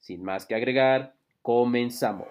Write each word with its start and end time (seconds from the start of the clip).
Sin 0.00 0.24
más 0.24 0.46
que 0.46 0.54
agregar, 0.54 1.14
comenzamos. 1.42 2.28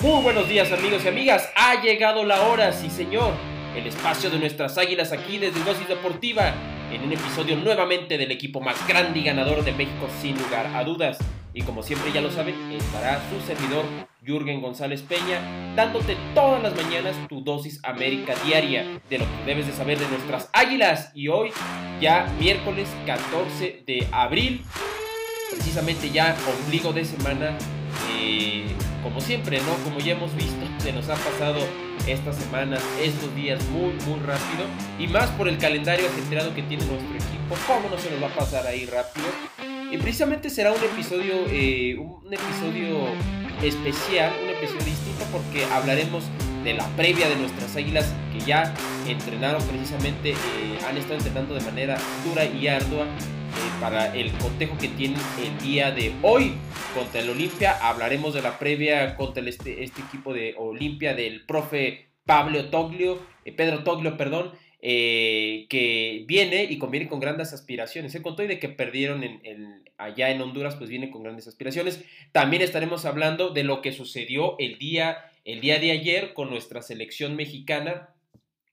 Muy 0.00 0.22
buenos 0.22 0.48
días 0.48 0.70
amigos 0.70 1.04
y 1.04 1.08
amigas, 1.08 1.50
ha 1.56 1.82
llegado 1.82 2.24
la 2.24 2.42
hora, 2.42 2.72
sí 2.72 2.88
señor, 2.88 3.34
el 3.76 3.86
espacio 3.86 4.30
de 4.30 4.38
nuestras 4.38 4.78
águilas 4.78 5.12
aquí 5.12 5.38
desde 5.38 5.62
Dosis 5.64 5.88
Deportiva, 5.88 6.54
en 6.92 7.02
un 7.02 7.12
episodio 7.12 7.56
nuevamente 7.56 8.18
del 8.18 8.30
equipo 8.30 8.60
más 8.60 8.86
grande 8.86 9.20
y 9.20 9.24
ganador 9.24 9.64
de 9.64 9.72
México 9.72 10.08
sin 10.20 10.36
lugar 10.38 10.66
a 10.74 10.84
dudas. 10.84 11.18
Y 11.54 11.62
como 11.62 11.82
siempre 11.82 12.12
ya 12.12 12.20
lo 12.20 12.30
saben, 12.30 12.54
estará 12.72 13.20
su 13.30 13.44
servidor 13.46 13.84
Jürgen 14.24 14.60
González 14.60 15.02
Peña, 15.02 15.74
dándote 15.74 16.16
todas 16.34 16.62
las 16.62 16.76
mañanas 16.76 17.16
tu 17.28 17.42
dosis 17.42 17.80
América 17.84 18.34
diaria 18.44 19.00
de 19.08 19.18
lo 19.18 19.24
que 19.24 19.44
debes 19.46 19.66
de 19.66 19.72
saber 19.72 19.98
de 19.98 20.08
nuestras 20.08 20.50
águilas. 20.52 21.10
Y 21.14 21.28
hoy, 21.28 21.50
ya 22.00 22.26
miércoles 22.38 22.88
14 23.06 23.82
de 23.86 24.06
abril, 24.12 24.62
precisamente 25.50 26.10
ya 26.10 26.36
ombligo 26.64 26.92
de 26.92 27.04
semana, 27.04 27.56
eh, 28.12 28.66
como 29.02 29.20
siempre, 29.20 29.60
¿no? 29.60 29.74
Como 29.84 29.98
ya 29.98 30.12
hemos 30.12 30.34
visto, 30.36 30.66
se 30.78 30.92
nos 30.92 31.08
ha 31.08 31.14
pasado 31.14 31.60
esta 32.08 32.32
semana, 32.32 32.78
estos 33.02 33.34
días 33.34 33.62
muy, 33.66 33.92
muy 34.06 34.20
rápido. 34.20 34.64
Y 34.98 35.06
más 35.06 35.28
por 35.30 35.48
el 35.48 35.58
calendario 35.58 36.06
ajetreado 36.08 36.54
que 36.54 36.62
tiene 36.62 36.84
nuestro 36.86 37.14
equipo. 37.14 37.54
¿Cómo 37.66 37.88
no 37.88 37.98
se 37.98 38.10
nos 38.10 38.22
va 38.22 38.28
a 38.28 38.34
pasar 38.34 38.66
ahí 38.66 38.86
rápido? 38.86 39.26
Y 39.90 39.96
precisamente 39.98 40.50
será 40.50 40.72
un 40.72 40.82
episodio, 40.82 41.46
eh, 41.48 41.96
un 41.98 42.32
episodio 42.32 43.08
especial, 43.62 44.32
un 44.42 44.50
episodio 44.50 44.84
distinto 44.84 45.24
porque 45.32 45.64
hablaremos 45.66 46.24
de 46.68 46.74
la 46.74 46.86
previa 46.96 47.30
de 47.30 47.36
nuestras 47.36 47.74
águilas 47.76 48.14
que 48.30 48.40
ya 48.40 48.74
entrenaron 49.06 49.66
precisamente, 49.66 50.32
eh, 50.32 50.78
han 50.86 50.98
estado 50.98 51.14
entrenando 51.14 51.54
de 51.54 51.62
manera 51.62 51.96
dura 52.26 52.44
y 52.44 52.68
ardua 52.68 53.04
eh, 53.04 53.80
para 53.80 54.14
el 54.14 54.30
cotejo 54.32 54.76
que 54.76 54.88
tienen 54.88 55.18
el 55.42 55.58
día 55.66 55.92
de 55.92 56.12
hoy 56.20 56.52
contra 56.94 57.22
el 57.22 57.30
Olimpia. 57.30 57.78
Hablaremos 57.88 58.34
de 58.34 58.42
la 58.42 58.58
previa 58.58 59.16
contra 59.16 59.42
este, 59.48 59.82
este 59.82 60.02
equipo 60.02 60.34
de 60.34 60.56
Olimpia 60.58 61.14
del 61.14 61.46
profe 61.46 62.08
Pablo 62.26 62.68
Toglio, 62.68 63.18
Pedro 63.56 63.82
Toglio, 63.82 64.18
perdón. 64.18 64.52
Eh, 64.80 65.66
que 65.68 66.24
viene 66.28 66.62
y 66.62 66.78
conviene 66.78 67.08
con 67.08 67.18
grandes 67.18 67.52
aspiraciones. 67.52 68.12
Se 68.12 68.22
contó 68.22 68.44
y 68.44 68.46
de 68.46 68.60
que 68.60 68.68
perdieron 68.68 69.24
allá 69.96 70.30
en 70.30 70.40
Honduras, 70.40 70.76
pues 70.76 70.88
viene 70.88 71.10
con 71.10 71.24
grandes 71.24 71.48
aspiraciones. 71.48 72.04
También 72.30 72.62
estaremos 72.62 73.04
hablando 73.04 73.50
de 73.50 73.64
lo 73.64 73.82
que 73.82 73.90
sucedió 73.90 74.56
el 74.60 74.78
día, 74.78 75.18
el 75.48 75.62
día 75.62 75.78
de 75.78 75.92
ayer 75.92 76.34
con 76.34 76.50
nuestra 76.50 76.82
selección 76.82 77.34
mexicana, 77.34 78.10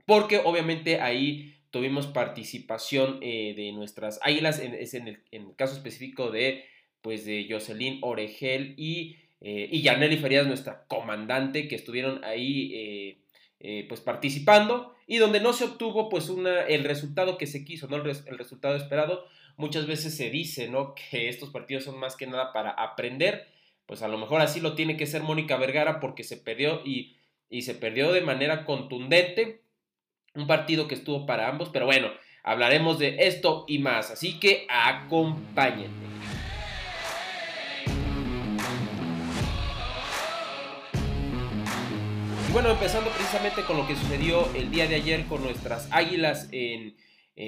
porque 0.06 0.42
obviamente 0.44 1.00
ahí 1.00 1.56
tuvimos 1.72 2.08
participación 2.08 3.19
eh, 3.22 3.53
de 3.56 3.72
nuestras 3.72 4.19
águilas, 4.22 4.59
es 4.59 4.94
en 4.94 5.08
el, 5.08 5.56
caso 5.56 5.75
específico 5.75 6.31
de, 6.31 6.66
pues 7.02 7.24
de 7.24 7.47
Jocelyn 7.50 8.00
Oregel 8.02 8.74
y, 8.78 9.16
eh, 9.40 9.69
y 9.72 9.84
Yaneli 9.84 10.18
Ferías, 10.18 10.47
nuestra 10.47 10.86
comandante, 10.90 11.69
que 11.69 11.75
estuvieron 11.75 12.22
ahí 12.25 13.22
eh, 13.62 13.86
pues 13.88 14.02
participando 14.02 14.96
y 15.07 15.16
donde 15.16 15.40
no 15.40 15.53
se 15.53 15.63
obtuvo 15.63 16.09
pues 16.09 16.28
una, 16.28 16.63
el 16.63 16.84
resultado 16.84 17.38
que 17.38 17.47
se 17.47 17.63
quiso, 17.63 17.88
¿no? 17.88 17.96
El, 17.96 18.09
el, 18.09 18.38
resultado 18.38 18.75
esperado. 18.75 19.25
Muchas 19.56 19.88
veces 19.88 20.18
se 20.18 20.30
dice, 20.30 20.68
¿no? 20.68 20.94
Que 21.09 21.30
estos 21.30 21.52
partidos 21.52 21.86
son 21.86 21.97
más 22.00 22.18
que 22.18 22.28
nada 22.28 22.52
para 22.52 22.72
aprender. 22.72 23.55
Pues 23.85 24.01
a 24.01 24.07
lo 24.07 24.18
mejor 24.18 24.41
así 24.41 24.62
lo 24.62 24.73
tiene 24.73 24.97
que 24.97 25.06
ser 25.06 25.22
Mónica 25.22 25.57
Vergara 25.57 26.00
porque 26.00 26.23
se 26.23 26.38
perdió 26.38 26.81
y, 26.85 27.18
y 27.50 27.62
se 27.63 27.75
perdió 27.75 28.12
de 28.12 28.22
manera 28.22 28.66
contundente. 28.66 29.62
Un 30.34 30.47
partido 30.47 30.88
que 30.88 30.96
estuvo 30.96 31.25
para 31.25 31.47
ambos, 31.47 31.69
pero 31.69 31.85
bueno, 31.85 32.09
hablaremos 32.44 33.00
de 33.00 33.16
esto 33.19 33.66
y 33.68 33.79
más. 33.79 34.12
Así 34.12 34.40
que 34.40 34.68
acompáñenme. 34.69 36.06
bueno, 42.56 42.72
empezando 42.72 43.09
precisamente 43.09 43.63
con 43.63 43.75
lo 43.75 43.85
que 43.85 43.97
sucedió 43.97 44.50
el 44.56 44.72
día 44.72 44.88
de 44.88 44.95
ayer 44.95 45.25
con 45.25 45.44
nuestras 45.44 45.90
águilas 45.91 46.47
en, 46.53 46.95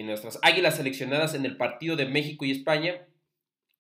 nuestras 0.06 0.38
águilas 0.42 0.76
seleccionadas 0.76 1.34
en 1.34 1.46
el 1.46 1.56
partido 1.56 1.96
de 1.96 2.08
México 2.08 2.44
y 2.44 2.52
España, 2.52 3.08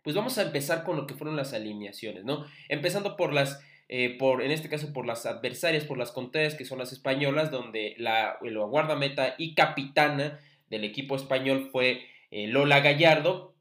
pues 0.07 0.15
vamos 0.15 0.37
a 0.37 0.43
empezar 0.43 0.85
con 0.85 0.95
lo 0.95 1.05
que 1.05 1.15
fueron 1.15 1.35
las 1.35 1.51
alineaciones, 1.51 2.23
¿no? 2.23 2.45
Empezando 2.69 3.17
por 3.17 3.33
las, 3.33 3.61
eh, 3.89 4.15
por, 4.17 4.41
en 4.41 4.51
este 4.51 4.69
caso 4.69 4.93
por 4.93 5.05
las 5.05 5.25
adversarias, 5.25 5.83
por 5.83 5.97
las 5.97 6.13
contrarias 6.13 6.55
que 6.55 6.63
son 6.63 6.79
las 6.79 6.93
españolas, 6.93 7.51
donde 7.51 7.93
la, 7.97 8.37
la 8.41 8.63
guardameta 8.63 9.35
y 9.37 9.53
capitana 9.53 10.39
del 10.69 10.85
equipo 10.85 11.17
español 11.17 11.67
fue 11.73 12.05
eh, 12.31 12.47
Lola 12.47 12.79
Gallardo. 12.79 13.53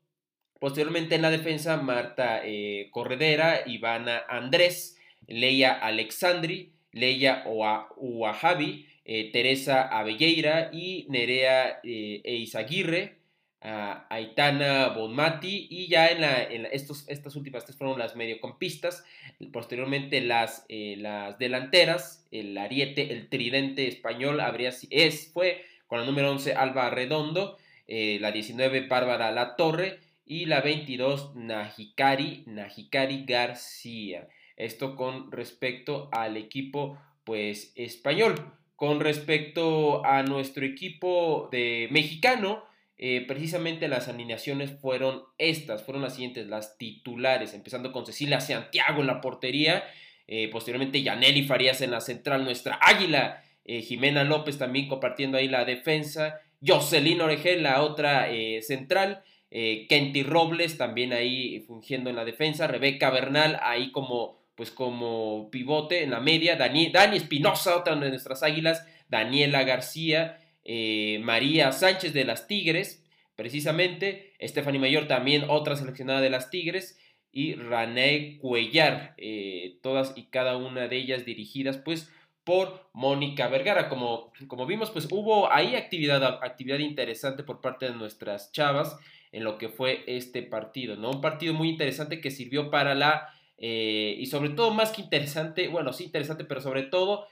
Posteriormente 0.60 1.16
en 1.16 1.22
la 1.22 1.32
defensa, 1.32 1.78
Marta 1.78 2.40
eh, 2.44 2.90
Corredera, 2.92 3.62
Ivana 3.66 4.22
Andrés, 4.28 5.00
Leia 5.26 5.72
Alexandri, 5.72 6.74
Leia 6.92 7.42
Uajabi, 7.48 8.86
eh, 9.04 9.32
Teresa 9.32 9.82
Abelleira 9.88 10.70
y 10.72 11.06
Nerea 11.08 11.80
Eizaguirre, 11.82 13.16
Aitana 13.60 14.88
Bonmati 14.88 15.66
y 15.70 15.88
ya 15.88 16.08
en, 16.08 16.20
la, 16.20 16.42
estos, 16.42 17.08
estas 17.08 17.34
últimas 17.36 17.64
tres 17.64 17.76
fueron 17.76 17.98
las 17.98 18.14
mediocampistas, 18.14 19.04
posteriormente 19.52 20.20
las, 20.20 20.64
eh, 20.68 20.96
las 20.98 21.38
delanteras, 21.38 22.26
el 22.30 22.56
ariete, 22.58 23.12
el 23.12 23.28
tridente 23.28 23.88
español 23.88 24.40
habría, 24.40 24.72
es, 24.90 25.30
fue 25.32 25.64
con 25.86 26.00
la 26.00 26.06
número 26.06 26.30
11 26.30 26.54
Alba 26.54 26.90
Redondo, 26.90 27.56
la 27.88 28.32
19 28.32 28.88
Bárbara 28.88 29.30
La 29.30 29.54
Torre 29.56 30.00
y 30.26 30.46
la 30.46 30.60
22 30.60 31.36
Najikari, 31.36 32.42
Najikari 32.46 33.24
García. 33.24 34.28
Esto 34.56 34.96
con 34.96 35.30
respecto 35.30 36.08
al 36.12 36.36
equipo 36.36 36.98
pues 37.24 37.72
español. 37.76 38.34
Con 38.74 39.00
respecto 39.00 40.04
a 40.04 40.22
nuestro 40.22 40.66
equipo 40.66 41.48
de 41.50 41.88
mexicano, 41.90 42.62
eh, 42.98 43.24
precisamente 43.28 43.88
las 43.88 44.08
alineaciones 44.08 44.70
fueron 44.70 45.22
estas, 45.36 45.82
fueron 45.82 46.02
las 46.02 46.14
siguientes, 46.14 46.46
las 46.46 46.78
titulares, 46.78 47.52
empezando 47.52 47.92
con 47.92 48.06
Cecilia 48.06 48.40
Santiago 48.40 49.00
en 49.00 49.06
la 49.06 49.20
portería, 49.20 49.84
eh, 50.26 50.48
posteriormente 50.48 51.02
Yaneli 51.02 51.44
Farías 51.44 51.82
en 51.82 51.90
la 51.90 52.00
central, 52.00 52.44
nuestra 52.44 52.78
águila, 52.80 53.42
eh, 53.64 53.82
Jimena 53.82 54.24
López 54.24 54.56
también 54.56 54.88
compartiendo 54.88 55.36
ahí 55.36 55.48
la 55.48 55.64
defensa, 55.64 56.40
Jocelyn 56.66 57.20
Oregel, 57.20 57.62
la 57.62 57.82
otra 57.82 58.28
central, 58.62 59.22
Kenty 59.50 60.22
Robles 60.22 60.78
también 60.78 61.12
ahí 61.12 61.60
fungiendo 61.60 62.08
en 62.08 62.16
la 62.16 62.24
defensa, 62.24 62.66
Rebeca 62.66 63.10
Bernal 63.10 63.60
ahí 63.62 63.92
como 63.92 64.36
pues 64.56 64.70
como 64.70 65.50
pivote 65.50 66.02
en 66.02 66.10
la 66.10 66.20
media, 66.20 66.56
Dani, 66.56 66.88
Dani 66.88 67.18
Espinosa, 67.18 67.76
otra 67.76 67.94
de 67.94 68.08
nuestras 68.08 68.42
águilas, 68.42 68.86
Daniela 69.08 69.62
García, 69.64 70.40
eh, 70.68 71.20
María 71.22 71.70
Sánchez 71.70 72.12
de 72.12 72.24
las 72.24 72.48
Tigres, 72.48 73.04
precisamente, 73.36 74.32
Stephanie 74.42 74.80
Mayor 74.80 75.06
también 75.06 75.44
otra 75.46 75.76
seleccionada 75.76 76.20
de 76.20 76.30
las 76.30 76.50
Tigres, 76.50 76.98
y 77.30 77.54
Rané 77.54 78.38
Cuellar, 78.40 79.14
eh, 79.16 79.78
todas 79.80 80.14
y 80.16 80.24
cada 80.24 80.56
una 80.56 80.88
de 80.88 80.96
ellas 80.96 81.24
dirigidas 81.24 81.76
pues 81.76 82.10
por 82.42 82.88
Mónica 82.94 83.46
Vergara. 83.46 83.88
Como, 83.88 84.32
como 84.48 84.66
vimos, 84.66 84.90
pues 84.90 85.06
hubo 85.12 85.52
ahí 85.52 85.76
actividad, 85.76 86.24
actividad 86.42 86.78
interesante 86.78 87.44
por 87.44 87.60
parte 87.60 87.86
de 87.86 87.94
nuestras 87.94 88.50
chavas 88.50 88.96
en 89.30 89.44
lo 89.44 89.58
que 89.58 89.68
fue 89.68 90.02
este 90.08 90.42
partido, 90.42 90.96
¿no? 90.96 91.10
Un 91.10 91.20
partido 91.20 91.54
muy 91.54 91.68
interesante 91.68 92.20
que 92.20 92.32
sirvió 92.32 92.70
para 92.70 92.96
la 92.96 93.28
eh, 93.58 94.16
y 94.18 94.26
sobre 94.26 94.50
todo, 94.50 94.72
más 94.72 94.90
que 94.90 95.02
interesante, 95.02 95.68
bueno, 95.68 95.92
sí 95.92 96.04
interesante, 96.04 96.44
pero 96.44 96.60
sobre 96.60 96.82
todo 96.82 97.28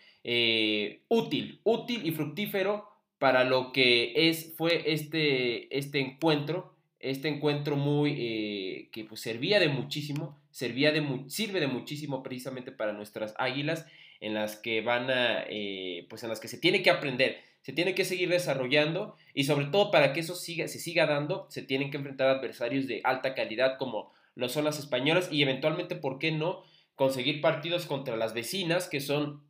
útil, 1.09 1.61
útil 1.65 2.07
y 2.07 2.13
fructífero 2.13 2.94
para 3.25 3.43
lo 3.44 3.73
que 3.73 4.29
es, 4.29 4.53
fue 4.55 4.82
este, 4.93 5.75
este 5.75 5.99
encuentro, 5.99 6.75
este 7.00 7.29
encuentro 7.29 7.75
muy, 7.75 8.15
eh, 8.19 8.88
que 8.93 9.06
pues 9.06 9.23
servía 9.23 9.59
de 9.61 9.69
muchísimo, 9.69 10.38
servía 10.50 10.93
de, 10.93 11.03
sirve 11.29 11.59
de 11.59 11.67
muchísimo 11.67 12.23
precisamente 12.23 12.71
para 12.71 12.93
nuestras 12.93 13.35
águilas, 13.38 13.87
en 14.21 14.35
las 14.35 14.56
que 14.56 14.82
van 14.82 15.09
a, 15.09 15.43
eh, 15.49 16.06
pues 16.11 16.23
en 16.23 16.29
las 16.29 16.38
que 16.38 16.49
se 16.49 16.59
tiene 16.59 16.82
que 16.82 16.91
aprender, 16.91 17.38
se 17.62 17.73
tiene 17.73 17.94
que 17.94 18.05
seguir 18.05 18.29
desarrollando 18.29 19.17
y 19.32 19.44
sobre 19.44 19.69
todo 19.69 19.91
para 19.91 20.12
que 20.12 20.20
eso 20.20 20.35
siga, 20.35 20.69
se 20.69 20.79
siga 20.79 21.06
dando, 21.06 21.47
se 21.49 21.62
tienen 21.62 21.91
que 21.91 21.97
enfrentar 21.97 22.29
adversarios 22.29 22.87
de 22.87 23.00
alta 23.05 23.35
calidad 23.35 23.79
como 23.79 24.12
lo 24.35 24.50
son 24.50 24.67
las 24.67 24.79
españolas 24.79 25.32
y 25.32 25.41
eventualmente, 25.41 25.97
¿por 25.97 26.19
qué 26.19 26.31
no? 26.31 26.62
Conseguir 26.94 27.41
partidos 27.41 27.87
contra 27.87 28.19
las 28.19 28.35
vecinas 28.35 28.87
que 28.87 29.00
son 29.00 29.43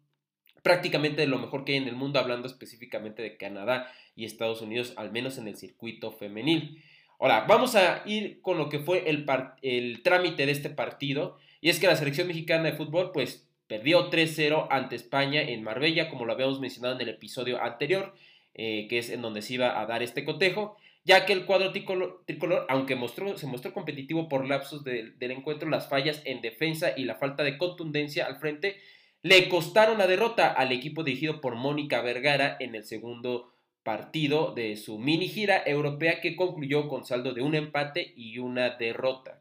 prácticamente 0.64 1.26
lo 1.26 1.38
mejor 1.38 1.64
que 1.64 1.72
hay 1.72 1.78
en 1.78 1.88
el 1.88 1.94
mundo, 1.94 2.18
hablando 2.18 2.48
específicamente 2.48 3.22
de 3.22 3.36
Canadá 3.36 3.92
y 4.16 4.24
Estados 4.24 4.62
Unidos, 4.62 4.94
al 4.96 5.12
menos 5.12 5.36
en 5.36 5.46
el 5.46 5.56
circuito 5.56 6.10
femenil. 6.10 6.82
Ahora, 7.20 7.44
vamos 7.46 7.76
a 7.76 8.02
ir 8.06 8.40
con 8.40 8.56
lo 8.56 8.70
que 8.70 8.78
fue 8.78 9.10
el, 9.10 9.26
el 9.60 10.02
trámite 10.02 10.46
de 10.46 10.52
este 10.52 10.70
partido, 10.70 11.36
y 11.60 11.68
es 11.68 11.78
que 11.78 11.86
la 11.86 11.96
selección 11.96 12.28
mexicana 12.28 12.64
de 12.64 12.72
fútbol, 12.72 13.12
pues, 13.12 13.46
perdió 13.66 14.10
3-0 14.10 14.66
ante 14.70 14.96
España 14.96 15.42
en 15.42 15.62
Marbella, 15.62 16.08
como 16.08 16.24
lo 16.24 16.32
habíamos 16.32 16.60
mencionado 16.60 16.94
en 16.94 17.02
el 17.02 17.10
episodio 17.10 17.62
anterior, 17.62 18.14
eh, 18.54 18.86
que 18.88 18.96
es 18.98 19.10
en 19.10 19.20
donde 19.20 19.42
se 19.42 19.54
iba 19.54 19.78
a 19.78 19.84
dar 19.84 20.02
este 20.02 20.24
cotejo, 20.24 20.78
ya 21.04 21.26
que 21.26 21.34
el 21.34 21.44
cuadro 21.44 21.72
tricolor, 21.72 22.66
aunque 22.70 22.96
mostró, 22.96 23.36
se 23.36 23.46
mostró 23.46 23.74
competitivo 23.74 24.30
por 24.30 24.48
lapsos 24.48 24.82
del 24.82 25.14
encuentro, 25.20 25.68
las 25.68 25.90
fallas 25.90 26.22
en 26.24 26.40
defensa 26.40 26.94
y 26.96 27.04
la 27.04 27.16
falta 27.16 27.42
de 27.42 27.58
contundencia 27.58 28.24
al 28.24 28.38
frente 28.38 28.80
le 29.24 29.48
costaron 29.48 29.96
la 29.96 30.06
derrota 30.06 30.52
al 30.52 30.70
equipo 30.70 31.02
dirigido 31.02 31.40
por 31.40 31.54
Mónica 31.54 32.02
Vergara 32.02 32.58
en 32.60 32.74
el 32.74 32.84
segundo 32.84 33.54
partido 33.82 34.52
de 34.52 34.76
su 34.76 34.98
mini 34.98 35.28
gira 35.28 35.62
europea 35.64 36.20
que 36.20 36.36
concluyó 36.36 36.88
con 36.88 37.06
saldo 37.06 37.32
de 37.32 37.40
un 37.40 37.54
empate 37.54 38.12
y 38.16 38.38
una 38.38 38.76
derrota. 38.76 39.40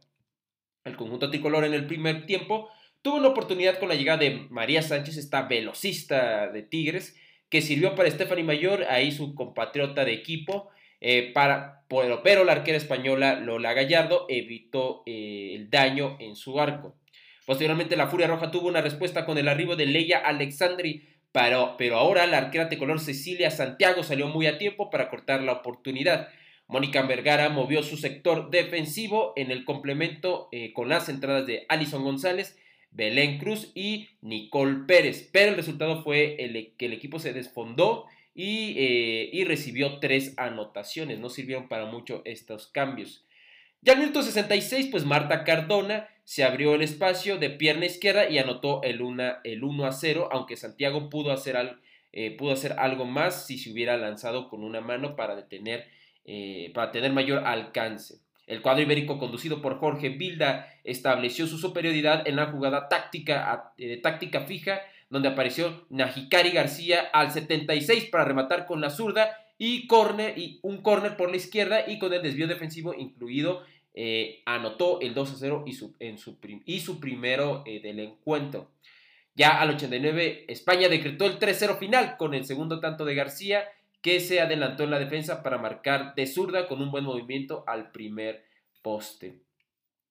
El 0.85 0.95
conjunto 0.95 1.29
tricolor 1.29 1.65
en 1.65 1.73
el 1.73 1.85
primer 1.85 2.25
tiempo 2.25 2.69
tuvo 3.01 3.17
una 3.17 3.27
oportunidad 3.27 3.77
con 3.77 3.89
la 3.89 3.95
llegada 3.95 4.19
de 4.19 4.47
María 4.49 4.81
Sánchez, 4.81 5.17
esta 5.17 5.41
velocista 5.41 6.47
de 6.47 6.61
Tigres, 6.61 7.17
que 7.49 7.61
sirvió 7.61 7.93
para 7.93 8.09
Stephanie 8.09 8.45
Mayor, 8.45 8.85
ahí 8.85 9.11
su 9.11 9.35
compatriota 9.35 10.05
de 10.05 10.13
equipo, 10.13 10.69
eh, 11.01 11.33
para, 11.33 11.83
pero, 12.23 12.45
la 12.45 12.53
arquera 12.53 12.77
española 12.77 13.35
Lola 13.35 13.73
Gallardo 13.73 14.27
evitó 14.29 15.03
eh, 15.05 15.55
el 15.55 15.69
daño 15.69 16.15
en 16.21 16.37
su 16.37 16.61
arco. 16.61 16.95
Posteriormente, 17.45 17.97
la 17.97 18.07
Furia 18.07 18.27
Roja 18.27 18.51
tuvo 18.51 18.67
una 18.67 18.81
respuesta 18.81 19.25
con 19.25 19.37
el 19.37 19.47
arribo 19.47 19.75
de 19.75 19.85
Leia 19.85 20.19
Alexandri, 20.19 21.07
pero, 21.31 21.75
pero 21.77 21.97
ahora 21.97 22.25
la 22.27 22.37
arquera 22.37 22.65
de 22.65 22.77
color 22.77 22.99
Cecilia 22.99 23.51
Santiago 23.51 24.03
salió 24.03 24.27
muy 24.27 24.47
a 24.47 24.57
tiempo 24.57 24.89
para 24.89 25.09
cortar 25.09 25.41
la 25.41 25.53
oportunidad. 25.53 26.29
Mónica 26.67 27.01
Vergara 27.01 27.49
movió 27.49 27.83
su 27.83 27.97
sector 27.97 28.49
defensivo 28.49 29.33
en 29.35 29.51
el 29.51 29.65
complemento 29.65 30.47
eh, 30.51 30.71
con 30.73 30.89
las 30.89 31.09
entradas 31.09 31.45
de 31.45 31.65
Alison 31.69 32.03
González, 32.03 32.57
Belén 32.91 33.39
Cruz 33.39 33.71
y 33.75 34.09
Nicole 34.21 34.85
Pérez. 34.87 35.29
Pero 35.31 35.51
el 35.51 35.57
resultado 35.57 36.01
fue 36.03 36.35
el, 36.39 36.73
que 36.77 36.85
el 36.85 36.93
equipo 36.93 37.19
se 37.19 37.33
desfondó 37.33 38.05
y, 38.33 38.75
eh, 38.77 39.29
y 39.33 39.43
recibió 39.43 39.99
tres 39.99 40.33
anotaciones. 40.37 41.19
No 41.19 41.29
sirvieron 41.29 41.67
para 41.67 41.85
mucho 41.85 42.21
estos 42.25 42.67
cambios. 42.67 43.22
Ya 43.85 43.93
al 43.93 43.99
minuto 43.99 44.23
66, 44.23 44.87
pues 44.91 45.03
Marta 45.03 45.43
Cardona 45.43 46.07
se 46.23 46.45
abrió 46.45 46.73
el 46.73 46.83
espacio 46.83 47.37
de 47.37 47.49
pierna 47.49 47.85
izquierda 47.85 48.29
y 48.29 48.37
anotó 48.37 48.81
el, 48.81 49.01
el 49.43 49.63
1 49.63 49.85
a 49.85 49.91
0, 49.91 50.29
aunque 50.31 50.55
Santiago 50.55 51.09
pudo 51.09 51.33
hacer, 51.33 51.79
eh, 52.13 52.31
pudo 52.37 52.53
hacer 52.53 52.75
algo 52.79 53.03
más 53.03 53.45
si 53.45 53.57
se 53.57 53.73
hubiera 53.73 53.97
lanzado 53.97 54.47
con 54.47 54.63
una 54.63 54.79
mano 54.79 55.17
para 55.17 55.35
detener, 55.35 55.89
eh, 56.23 56.71
para 56.73 56.91
tener 56.91 57.11
mayor 57.11 57.39
alcance. 57.45 58.21
El 58.47 58.61
cuadro 58.61 58.83
ibérico 58.83 59.19
conducido 59.19 59.61
por 59.61 59.79
Jorge 59.79 60.07
Bilda 60.07 60.69
estableció 60.85 61.45
su 61.45 61.57
superioridad 61.57 62.25
en 62.25 62.37
la 62.37 62.45
jugada 62.45 62.87
táctica, 62.87 63.73
de 63.77 63.97
táctica 63.97 64.45
fija, 64.45 64.79
donde 65.09 65.27
apareció 65.27 65.87
Najikari 65.89 66.51
García 66.51 67.01
al 67.11 67.31
76 67.31 68.05
para 68.05 68.23
rematar 68.23 68.65
con 68.65 68.79
la 68.79 68.89
zurda 68.89 69.37
y, 69.57 69.87
y 70.35 70.59
un 70.61 70.81
córner 70.81 71.17
por 71.17 71.29
la 71.29 71.37
izquierda 71.37 71.83
y 71.87 71.99
con 71.99 72.13
el 72.13 72.21
desvío 72.21 72.47
defensivo 72.47 72.93
incluido 72.93 73.63
eh, 73.95 74.41
anotó 74.45 74.99
el 75.01 75.13
2 75.13 75.33
a 75.33 75.35
0 75.35 75.63
y 75.67 75.73
su, 75.73 75.95
y 76.65 76.79
su 76.79 76.99
primero 76.99 77.63
eh, 77.65 77.79
del 77.79 77.99
encuentro. 77.99 78.71
Ya 79.35 79.59
al 79.61 79.71
89, 79.71 80.45
España 80.47 80.89
decretó 80.89 81.25
el 81.25 81.39
3-0 81.39 81.77
final 81.77 82.17
con 82.17 82.33
el 82.33 82.45
segundo 82.45 82.79
tanto 82.79 83.05
de 83.05 83.15
García, 83.15 83.65
que 84.01 84.19
se 84.19 84.41
adelantó 84.41 84.83
en 84.83 84.91
la 84.91 84.99
defensa 84.99 85.43
para 85.43 85.57
marcar 85.57 86.13
de 86.15 86.27
zurda 86.27 86.67
con 86.67 86.81
un 86.81 86.91
buen 86.91 87.03
movimiento 87.03 87.63
al 87.67 87.91
primer 87.91 88.45
poste. 88.81 89.39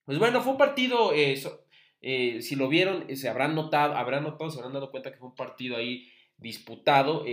Pues 0.05 0.19
bueno, 0.19 0.43
fue 0.43 0.52
un 0.52 0.58
partido, 0.58 1.12
eh, 1.14 2.40
si 2.40 2.56
lo 2.56 2.69
vieron, 2.69 3.14
se 3.17 3.28
habrán 3.28 3.55
notado, 3.55 3.94
habrán 3.94 4.25
notado, 4.25 4.50
se 4.50 4.58
habrán 4.58 4.73
dado 4.73 4.90
cuenta 4.90 5.12
que 5.12 5.19
fue 5.19 5.28
un 5.28 5.37
partido 5.37 5.76
ahí 5.76 6.08
disputado, 6.38 7.25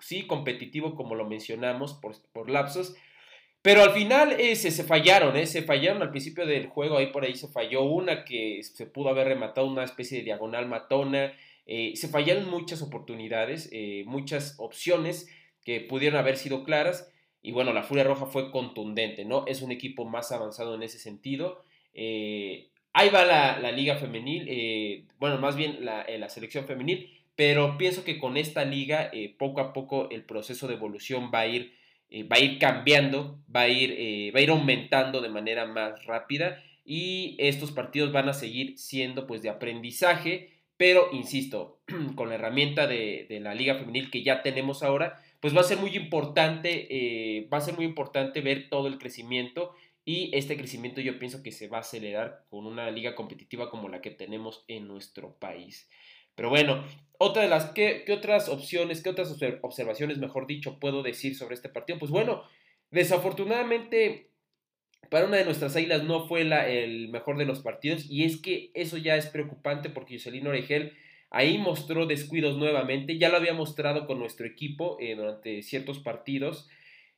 sí, 0.00 0.26
competitivo 0.26 0.96
como 0.96 1.14
lo 1.14 1.28
mencionamos 1.28 1.94
por, 1.94 2.16
por 2.32 2.50
lapsos, 2.50 2.96
pero 3.68 3.82
al 3.82 3.90
final 3.90 4.34
se, 4.56 4.82
fallaron, 4.82 5.36
eh, 5.36 5.46
se 5.46 5.60
fallaron 5.60 6.00
al 6.00 6.08
principio 6.08 6.46
del 6.46 6.68
juego, 6.68 6.96
ahí 6.96 7.08
por 7.08 7.24
ahí 7.24 7.34
se 7.34 7.48
falló 7.48 7.82
una 7.82 8.24
que 8.24 8.62
se 8.62 8.86
pudo 8.86 9.10
haber 9.10 9.28
rematado 9.28 9.66
una 9.66 9.84
especie 9.84 10.16
de 10.16 10.24
diagonal 10.24 10.66
matona, 10.66 11.34
eh, 11.66 11.92
se 11.94 12.08
fallaron 12.08 12.48
muchas 12.48 12.80
oportunidades, 12.80 13.68
eh, 13.70 14.04
muchas 14.06 14.54
opciones 14.56 15.28
que 15.66 15.82
pudieron 15.82 16.18
haber 16.18 16.38
sido 16.38 16.64
claras 16.64 17.12
y 17.42 17.52
bueno, 17.52 17.74
la 17.74 17.82
Furia 17.82 18.04
Roja 18.04 18.24
fue 18.24 18.50
contundente, 18.50 19.26
¿no? 19.26 19.44
Es 19.46 19.60
un 19.60 19.70
equipo 19.70 20.06
más 20.06 20.32
avanzado 20.32 20.74
en 20.74 20.82
ese 20.82 20.98
sentido. 20.98 21.62
ahí 21.94 23.10
va 23.12 23.26
la, 23.26 23.70
liga 23.72 23.96
femenil, 23.96 25.04
bueno, 25.18 25.36
más 25.36 25.56
bien 25.56 25.84
la, 25.84 26.06
la, 26.08 26.30
selección 26.30 26.64
femenil, 26.64 27.20
pero 27.36 27.76
pienso 27.76 28.02
que 28.02 28.18
con 28.18 28.38
esta 28.38 28.64
liga 28.64 29.10
poco 29.36 29.60
a 29.60 29.74
poco 29.74 30.08
el 30.08 30.24
proceso 30.24 30.68
de 30.68 30.74
evolución 30.76 31.30
va 31.34 31.40
a 31.40 31.48
ir 31.48 31.77
eh, 32.10 32.22
va 32.22 32.36
a 32.36 32.40
ir 32.40 32.58
cambiando, 32.58 33.38
va 33.54 33.62
a 33.62 33.68
ir, 33.68 33.94
eh, 33.98 34.30
va 34.34 34.40
a 34.40 34.42
ir 34.42 34.50
aumentando 34.50 35.20
de 35.20 35.28
manera 35.28 35.66
más 35.66 36.04
rápida 36.06 36.62
y 36.84 37.36
estos 37.38 37.70
partidos 37.70 38.12
van 38.12 38.30
a 38.30 38.32
seguir 38.32 38.78
siendo 38.78 39.26
pues 39.26 39.42
de 39.42 39.50
aprendizaje, 39.50 40.50
pero 40.78 41.10
insisto, 41.12 41.80
con 42.14 42.30
la 42.30 42.36
herramienta 42.36 42.86
de, 42.86 43.26
la 43.42 43.54
liga 43.54 43.74
femenil 43.74 44.10
que 44.10 44.22
ya 44.22 44.42
tenemos 44.42 44.82
ahora, 44.82 45.22
pues 45.40 45.54
va 45.54 45.60
a 45.60 45.64
ser 45.64 45.78
muy 45.78 45.94
importante, 45.96 46.86
eh, 46.90 47.46
va 47.52 47.58
a 47.58 47.62
ser 47.62 47.74
muy 47.74 47.84
importante 47.84 48.40
ver 48.40 48.70
todo 48.70 48.88
el 48.88 48.98
crecimiento 48.98 49.74
y 50.06 50.30
este 50.32 50.56
crecimiento 50.56 51.02
yo 51.02 51.18
pienso 51.18 51.42
que 51.42 51.52
se 51.52 51.68
va 51.68 51.76
a 51.76 51.80
acelerar 51.80 52.46
con 52.48 52.66
una 52.66 52.90
liga 52.90 53.14
competitiva 53.14 53.68
como 53.68 53.90
la 53.90 54.00
que 54.00 54.10
tenemos 54.10 54.64
en 54.66 54.88
nuestro 54.88 55.34
país. 55.34 55.90
Pero 56.38 56.50
bueno, 56.50 56.84
otra 57.18 57.42
de 57.42 57.48
las, 57.48 57.72
¿qué, 57.72 58.04
otras 58.12 58.48
opciones, 58.48 59.02
qué 59.02 59.10
otras 59.10 59.36
observaciones, 59.60 60.18
mejor 60.18 60.46
dicho, 60.46 60.78
puedo 60.78 61.02
decir 61.02 61.34
sobre 61.34 61.56
este 61.56 61.68
partido? 61.68 61.98
Pues 61.98 62.12
bueno, 62.12 62.44
desafortunadamente 62.92 64.30
para 65.10 65.26
una 65.26 65.38
de 65.38 65.44
nuestras 65.44 65.74
águilas 65.74 66.04
no 66.04 66.28
fue 66.28 66.44
la, 66.44 66.68
el 66.68 67.08
mejor 67.08 67.38
de 67.38 67.44
los 67.44 67.58
partidos 67.58 68.08
y 68.08 68.22
es 68.22 68.40
que 68.40 68.70
eso 68.74 68.98
ya 68.98 69.16
es 69.16 69.26
preocupante 69.26 69.90
porque 69.90 70.16
Jocelyn 70.16 70.46
Oregel 70.46 70.92
ahí 71.30 71.58
mostró 71.58 72.06
descuidos 72.06 72.56
nuevamente, 72.56 73.18
ya 73.18 73.30
lo 73.30 73.38
había 73.38 73.52
mostrado 73.52 74.06
con 74.06 74.20
nuestro 74.20 74.46
equipo 74.46 74.96
eh, 75.00 75.16
durante 75.16 75.62
ciertos 75.62 75.98
partidos 75.98 76.68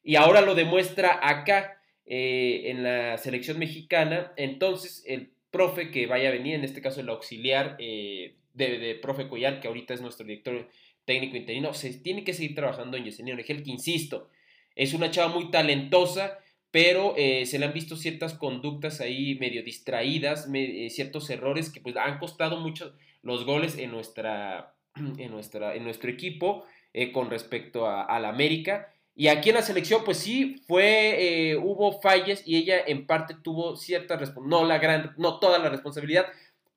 y 0.03 0.17
ahora 0.17 0.41
lo 0.41 0.55
demuestra 0.55 1.21
acá 1.23 1.83
eh, 2.07 2.71
en 2.71 2.85
la 2.85 3.19
selección 3.19 3.59
mexicana, 3.59 4.33
entonces 4.39 5.05
el 5.07 5.35
profe 5.51 5.91
que 5.91 6.07
vaya 6.07 6.31
a 6.31 6.33
venir, 6.33 6.55
en 6.55 6.65
este 6.65 6.81
caso 6.81 7.03
el 7.03 7.09
auxiliar 7.11 7.77
eh, 7.79 8.40
de, 8.55 8.99
profe 9.01 9.29
Collar, 9.29 9.61
que 9.61 9.69
ahorita 9.69 9.95
es 9.95 10.01
nuestro 10.01 10.27
director 10.27 10.69
técnico 11.05 11.37
interino, 11.37 11.75
se 11.75 11.93
tiene 11.95 12.25
que 12.25 12.35
seguir 12.35 12.55
trabajando 12.55 12.97
en 12.97 13.05
Yesenia 13.05 13.35
Oregel, 13.35 13.63
que 13.63 13.71
insisto, 13.71 14.29
es 14.75 14.95
una 14.95 15.11
chava 15.11 15.33
muy 15.35 15.51
talentosa, 15.51 16.39
pero 16.71 17.15
eh, 17.17 17.47
se 17.47 17.59
le 17.59 17.67
han 17.67 17.73
visto 17.73 17.97
ciertas 17.97 18.35
conductas 18.35 19.01
ahí 19.01 19.37
medio 19.41 19.63
distraídas, 19.63 20.49
eh, 20.55 20.89
ciertos 20.91 21.29
errores 21.31 21.71
que 21.71 21.81
pues 21.81 21.97
han 21.97 22.19
costado 22.19 22.59
mucho 22.61 22.95
los 23.23 23.45
goles 23.45 23.77
en, 23.77 23.91
nuestra, 23.91 24.75
en, 24.95 25.31
nuestra, 25.31 25.75
en 25.75 25.85
nuestro 25.85 26.11
equipo 26.11 26.65
eh, 26.93 27.13
con 27.13 27.31
respecto 27.31 27.89
a, 27.89 28.19
la 28.21 28.29
América. 28.29 28.93
Y 29.17 29.29
aquí 29.29 29.51
en 29.51 29.57
la 29.57 29.63
selección, 29.63 30.03
pues 30.05 30.19
sí, 30.19 30.63
fue, 30.67 31.59
hubo 31.61 32.01
fallas 32.01 32.43
y 32.47 32.57
ella 32.57 32.77
en 32.87 33.07
parte 33.07 33.35
tuvo 33.43 33.77
cierta 33.77 34.19
no 34.47 34.65
la 34.65 34.79
gran, 34.79 35.13
no 35.19 35.41
toda 35.41 35.59
la 35.59 35.69
responsabilidad, 35.69 36.27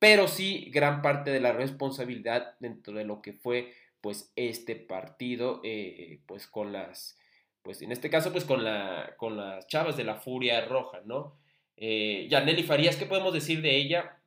pero 0.04 0.28
sí 0.28 0.70
gran 0.70 1.02
parte 1.02 1.32
de 1.32 1.40
la 1.40 1.54
responsabilidad 1.54 2.56
dentro 2.60 2.94
de 2.94 3.06
lo 3.06 3.22
que 3.22 3.32
fue 3.32 3.74
pues 4.02 4.34
este 4.36 4.76
partido 4.76 5.62
eh, 5.64 6.20
pues 6.26 6.46
con 6.46 6.74
las 6.74 7.18
pues 7.62 7.82
en 7.82 7.94
este 7.94 8.10
caso 8.10 8.34
pues 8.34 8.44
con 8.44 8.66
la 8.66 9.14
con 9.16 9.38
las 9.38 9.66
chavas 9.68 9.96
de 9.96 10.04
la 10.04 10.16
furia 10.16 10.66
roja 10.66 11.00
no 11.06 11.38
eh, 11.78 12.28
Yaneli 12.30 12.64
Farías 12.64 12.98
qué 12.98 13.06
podemos 13.06 13.34
decir 13.34 13.62
de 13.62 13.78
ella 13.78 14.18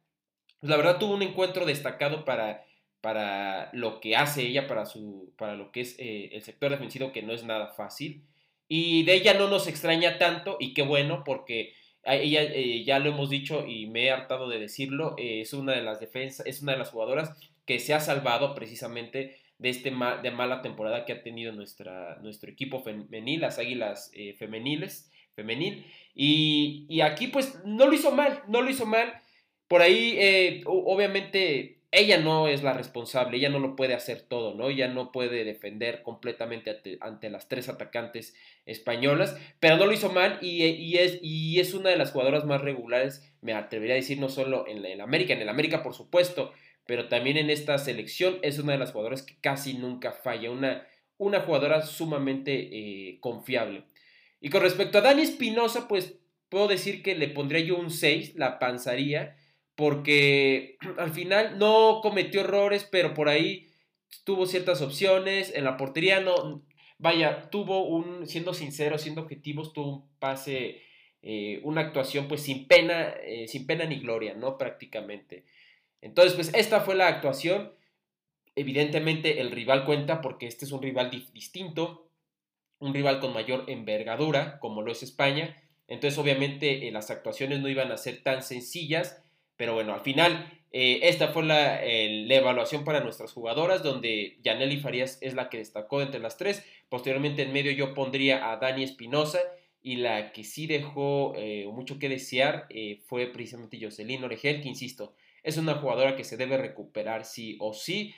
pues 0.61 0.71
la 0.71 0.79
verdad 0.79 0.99
tuvo 0.99 1.13
un 1.13 1.21
encuentro 1.21 1.67
destacado 1.67 2.25
para 2.25 2.65
para 3.03 3.69
lo 3.75 4.01
que 4.01 4.17
hace 4.17 4.47
ella 4.47 4.67
para 4.67 4.87
su 4.87 5.35
para 5.37 5.57
lo 5.57 5.73
que 5.73 5.83
es 5.83 5.95
eh, 5.99 6.31
el 6.33 6.41
sector 6.41 6.71
defensivo 6.71 7.13
que 7.13 7.23
no 7.23 7.35
es 7.35 7.45
nada 7.45 7.75
fácil. 7.75 8.25
Y 8.67 9.05
de 9.05 9.15
ella 9.15 9.35
no 9.35 9.49
nos 9.49 9.69
extraña 9.69 10.17
tanto 10.17 10.57
y 10.59 10.75
qué 10.75 10.83
bueno 10.83 11.23
porque 11.23 11.75
ella 12.15 12.43
eh, 12.43 12.85
ya 12.85 12.99
lo 12.99 13.11
hemos 13.11 13.31
dicho 13.31 13.67
y 13.67 13.87
me 13.87 14.05
he 14.05 14.11
hartado 14.11 14.49
de 14.49 14.59
decirlo, 14.59 15.15
eh, 15.19 15.41
es 15.41 15.53
una 15.53 15.73
de 15.73 15.83
las 15.83 16.01
defensas, 16.01 16.47
es 16.47 16.63
una 16.63 16.73
de 16.73 16.79
las 16.79 16.91
jugadoras 16.91 17.37
que 17.65 17.81
se 17.81 17.95
ha 17.95 18.01
salvado 18.01 18.55
precisamente 18.55 19.39
de 19.59 19.71
este 19.71 19.91
de 19.91 20.31
mala 20.31 20.63
temporada 20.63 21.05
que 21.05 21.13
ha 21.13 21.23
tenido 21.23 21.53
nuestra, 21.53 22.19
nuestro 22.23 22.51
equipo 22.51 22.83
femenil, 22.83 23.41
las 23.41 23.59
Águilas 23.59 24.11
eh, 24.15 24.35
femeniles, 24.39 25.11
femenil. 25.35 25.85
Y, 26.15 26.87
y, 26.89 27.01
aquí 27.01 27.27
pues 27.27 27.59
no 27.65 27.87
lo 27.87 27.93
hizo 27.93 28.13
mal, 28.13 28.43
no 28.49 28.63
lo 28.63 28.71
hizo 28.71 28.87
mal. 28.87 29.21
Por 29.69 29.83
ahí, 29.83 30.63
obviamente, 30.65 31.76
ella 31.93 32.19
no 32.19 32.49
es 32.49 32.63
la 32.63 32.73
responsable, 32.73 33.37
ella 33.37 33.49
no 33.49 33.59
lo 33.59 33.77
puede 33.77 33.95
hacer 33.95 34.23
todo, 34.23 34.55
¿no? 34.55 34.69
Ella 34.69 34.89
no 34.89 35.13
puede 35.13 35.45
defender 35.45 36.03
completamente 36.03 36.99
ante, 37.01 37.31
las 37.31 37.49
tres 37.49 37.69
atacantes 37.69 38.35
españolas, 38.67 39.37
pero 39.61 39.77
no 39.77 39.87
lo 39.87 39.93
hizo 39.93 40.13
mal 40.13 40.39
y, 40.43 40.97
es, 40.97 41.19
y 41.23 41.61
es 41.61 41.75
una 41.75 41.91
de 41.91 41.97
las 41.97 42.13
jugadoras 42.13 42.45
más 42.45 42.61
regulares, 42.61 43.33
me 43.41 43.55
atrevería 43.55 43.95
a 43.95 43.97
decir, 43.97 44.19
no 44.19 44.29
solo 44.29 44.67
en 44.67 44.85
el 44.85 45.01
América, 45.01 45.33
en 45.33 45.43
el 45.43 45.49
América 45.49 45.83
por 45.83 45.95
supuesto, 45.95 46.53
pero 46.87 47.09
también 47.09 47.37
en 47.37 47.51
esta 47.51 47.79
selección 47.79 48.39
es 48.43 48.59
una 48.59 48.73
de 48.73 48.79
las 48.79 48.93
jugadoras 48.93 49.23
que 49.23 49.37
casi 49.41 49.75
nunca 49.75 50.13
falla, 50.13 50.51
una, 50.51 50.87
una 51.19 51.41
jugadora 51.41 51.83
sumamente 51.83 52.53
eh, 52.55 53.19
confiable. 53.21 53.85
Y 54.41 54.51
con 54.51 54.63
respecto 54.63 54.99
a 54.99 55.03
Dani 55.03 55.23
Espinosa, 55.23 55.89
pues 55.89 56.19
puedo 56.49 56.69
decir 56.69 57.03
que 57.03 57.15
le 57.15 57.29
pondría 57.29 57.61
yo 57.61 57.77
un 57.77 57.91
6, 57.91 58.35
la 58.37 58.59
panzaría, 58.59 59.37
porque 59.77 60.79
al 60.97 61.13
final 61.13 61.59
no 61.59 62.01
cometió 62.03 62.41
errores, 62.41 62.89
pero 62.91 63.15
por 63.15 63.29
ahí 63.29 63.69
tuvo 64.25 64.47
ciertas 64.47 64.81
opciones, 64.83 65.53
en 65.55 65.65
la 65.65 65.77
portería 65.77 66.21
no, 66.21 66.63
vaya, 66.99 67.51
tuvo 67.51 67.87
un, 67.87 68.27
siendo 68.27 68.55
sincero, 68.55 68.99
siendo 68.99 69.23
objetivos, 69.23 69.73
tuvo 69.73 69.97
un 69.97 70.09
pase, 70.19 70.83
eh, 71.23 71.61
una 71.63 71.83
actuación 71.83 72.27
pues 72.27 72.43
sin 72.43 72.67
pena, 72.67 73.15
eh, 73.23 73.47
sin 73.49 73.67
pena 73.67 73.85
ni 73.85 74.01
gloria, 74.01 74.35
¿no? 74.35 74.57
Prácticamente. 74.57 75.45
Entonces, 76.01 76.35
pues 76.35 76.53
esta 76.55 76.81
fue 76.81 76.95
la 76.95 77.09
actuación. 77.09 77.73
Evidentemente 78.55 79.41
el 79.41 79.51
rival 79.51 79.85
cuenta 79.85 80.23
porque 80.23 80.47
este 80.47 80.65
es 80.65 80.73
un 80.73 80.83
rival 80.83 81.11
distinto, 81.11 82.09
un 82.79 82.95
rival 82.95 83.21
con 83.21 83.35
mayor 83.35 83.65
envergadura, 83.69 84.59
como 84.59 84.81
lo 84.81 84.93
es 84.93 85.03
España. 85.03 85.63
Entonces, 85.89 86.19
obviamente, 86.19 86.89
eh, 86.89 86.93
las 86.93 87.11
actuaciones 87.11 87.61
no 87.61 87.69
iban 87.69 87.93
a 87.93 87.99
ser 87.99 88.23
tan 88.23 88.43
sencillas 88.43 89.23
pero 89.57 89.75
bueno, 89.75 89.95
al 89.95 90.01
final, 90.01 90.53
eh, 90.73 91.01
esta 91.03 91.29
fue 91.29 91.45
la, 91.45 91.83
evaluación 91.83 92.85
para 92.85 93.01
nuestras 93.01 93.33
jugadoras, 93.33 93.83
donde 93.83 94.39
Yaneli 94.43 94.79
Farías 94.79 95.19
es 95.21 95.35
la 95.35 95.49
que 95.49 95.59
destacó 95.59 96.03
entre 96.03 96.21
las 96.21 96.37
tres. 96.37 96.65
Posteriormente, 96.89 97.43
en 97.43 97.53
medio, 97.53 97.73
yo 97.73 97.95
pondría 97.95 98.51
a 98.51 98.57
Dani 98.57 98.83
Espinosa. 98.83 99.41
Y 99.83 99.97
la 99.97 100.33
que 100.33 100.43
sí 100.43 100.67
dejó 100.67 101.35
eh, 101.37 101.65
mucho 101.73 102.01
que 102.01 102.09
desear 102.09 102.67
eh, 102.71 103.03
fue 103.07 103.29
precisamente 103.29 103.79
Jocelyn 103.81 104.25
Oregel, 104.25 104.61
que 104.61 104.69
insisto, 104.69 105.15
es 105.45 105.59
una 105.59 105.75
jugadora 105.75 106.17
que 106.17 106.25
se 106.25 106.37
debe 106.37 106.57
recuperar 106.57 107.25
sí 107.25 107.57
o 107.61 107.73
sí, 107.73 108.13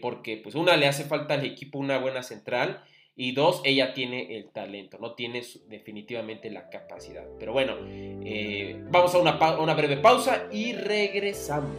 porque 0.00 0.36
pues 0.36 0.56
una 0.56 0.76
le 0.76 0.86
hace 0.86 1.04
falta 1.04 1.34
al 1.34 1.44
equipo 1.44 1.78
una 1.78 1.98
buena 1.98 2.22
central 2.24 2.84
y 3.20 3.32
dos, 3.32 3.60
ella 3.64 3.94
tiene 3.94 4.36
el 4.36 4.48
talento, 4.50 4.96
no 5.00 5.14
tiene 5.14 5.42
definitivamente 5.66 6.50
la 6.50 6.70
capacidad. 6.70 7.24
Pero 7.40 7.52
bueno, 7.52 7.74
eh, 7.84 8.80
vamos 8.90 9.12
a 9.12 9.18
una, 9.18 9.58
una 9.58 9.74
breve 9.74 9.96
pausa 9.96 10.46
y 10.52 10.72
regresamos. 10.72 11.74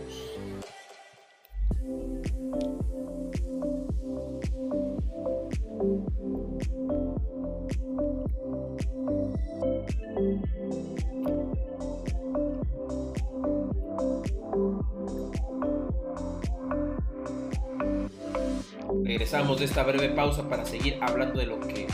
Regresamos 19.09 19.57
de 19.57 19.65
esta 19.65 19.81
breve 19.81 20.09
pausa 20.09 20.47
para 20.47 20.65
seguir 20.65 20.99
hablando 21.01 21.39
de 21.39 21.47
lo 21.47 21.59
que, 21.59 21.87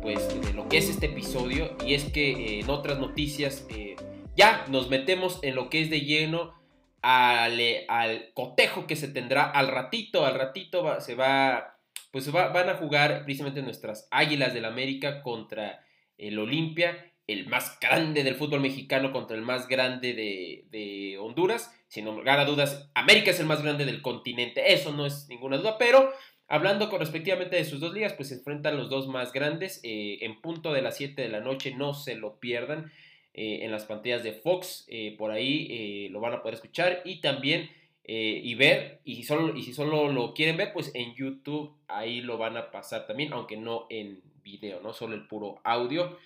pues, 0.00 0.40
de 0.40 0.54
lo 0.54 0.68
que 0.68 0.78
es 0.78 0.88
este 0.88 1.06
episodio. 1.06 1.76
Y 1.84 1.94
es 1.94 2.04
que 2.04 2.30
eh, 2.30 2.60
en 2.60 2.70
otras 2.70 3.00
noticias 3.00 3.66
eh, 3.70 3.96
ya 4.36 4.64
nos 4.68 4.88
metemos 4.88 5.40
en 5.42 5.56
lo 5.56 5.68
que 5.68 5.82
es 5.82 5.90
de 5.90 6.02
lleno 6.02 6.54
al, 7.02 7.60
al 7.88 8.30
cotejo 8.34 8.86
que 8.86 8.94
se 8.94 9.08
tendrá 9.08 9.50
al 9.50 9.66
ratito. 9.66 10.24
Al 10.24 10.36
ratito 10.36 11.00
se 11.00 11.16
va, 11.16 11.76
pues 12.12 12.30
van 12.30 12.68
a 12.68 12.74
jugar 12.74 13.24
precisamente 13.24 13.60
nuestras 13.60 14.06
Águilas 14.12 14.54
del 14.54 14.66
América 14.66 15.24
contra 15.24 15.84
el 16.18 16.38
Olimpia 16.38 16.96
el 17.26 17.46
más 17.46 17.78
grande 17.80 18.22
del 18.22 18.34
fútbol 18.34 18.60
mexicano 18.60 19.12
contra 19.12 19.36
el 19.36 19.42
más 19.42 19.66
grande 19.66 20.12
de, 20.12 20.66
de, 20.70 21.18
Honduras. 21.18 21.74
Sin 21.88 22.04
lugar 22.04 22.38
a 22.38 22.44
dudas, 22.44 22.90
América 22.94 23.30
es 23.30 23.40
el 23.40 23.46
más 23.46 23.62
grande 23.62 23.84
del 23.84 24.02
continente, 24.02 24.74
eso 24.74 24.92
no 24.92 25.06
es 25.06 25.26
ninguna 25.28 25.56
duda, 25.56 25.78
pero 25.78 26.12
Hablando 26.46 26.90
con 26.90 27.00
respectivamente 27.00 27.56
de 27.56 27.64
sus 27.64 27.80
dos 27.80 27.94
ligas, 27.94 28.12
pues 28.12 28.28
se 28.28 28.34
enfrentan 28.34 28.76
los 28.76 28.90
dos 28.90 29.08
más 29.08 29.32
grandes 29.32 29.80
eh, 29.82 30.18
en 30.20 30.42
punto 30.42 30.74
de 30.74 30.82
las 30.82 30.96
7 30.98 31.22
de 31.22 31.28
la 31.30 31.40
noche, 31.40 31.74
no 31.74 31.94
se 31.94 32.16
lo 32.16 32.38
pierdan 32.38 32.92
eh, 33.32 33.60
en 33.62 33.72
las 33.72 33.86
pantallas 33.86 34.22
de 34.22 34.32
Fox, 34.32 34.84
eh, 34.88 35.14
por 35.16 35.30
ahí 35.30 36.08
lo 36.10 36.20
van 36.20 36.34
a 36.34 36.42
poder 36.42 36.54
escuchar 36.54 37.00
y 37.04 37.20
también 37.20 37.70
y 38.06 38.54
ver, 38.56 39.00
y, 39.04 39.22
solo, 39.22 39.56
y 39.56 39.62
si 39.62 39.72
solo 39.72 40.12
lo 40.12 40.34
quieren 40.34 40.58
ver, 40.58 40.74
pues 40.74 40.94
en 40.94 41.14
YouTube 41.14 41.74
ahí 41.88 42.20
lo 42.20 42.36
van 42.36 42.58
a 42.58 42.70
pasar 42.70 43.06
también, 43.06 43.32
aunque 43.32 43.56
no 43.56 43.86
en 43.88 44.20
video, 44.42 44.82
no 44.82 44.92
solo 44.92 45.14
el 45.14 45.26
puro 45.26 45.62
audio. 45.64 46.18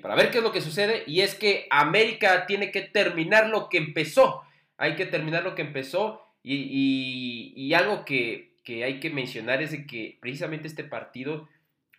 para 0.00 0.14
ver 0.14 0.30
qué 0.30 0.38
es 0.38 0.42
lo 0.42 0.50
que 0.50 0.62
sucede, 0.62 1.04
y 1.06 1.20
es 1.20 1.34
que 1.34 1.66
América 1.68 2.46
tiene 2.46 2.70
que 2.70 2.80
terminar 2.80 3.50
lo 3.50 3.68
que 3.68 3.76
empezó, 3.76 4.40
hay 4.78 4.96
que 4.96 5.04
terminar 5.04 5.44
lo 5.44 5.54
que 5.54 5.60
empezó, 5.60 6.22
y 6.42 7.74
algo 7.74 8.06
que 8.06 8.53
que 8.64 8.84
hay 8.84 8.98
que 8.98 9.10
mencionar 9.10 9.62
es 9.62 9.70
de 9.70 9.86
que 9.86 10.18
precisamente 10.20 10.66
este 10.66 10.84
partido 10.84 11.48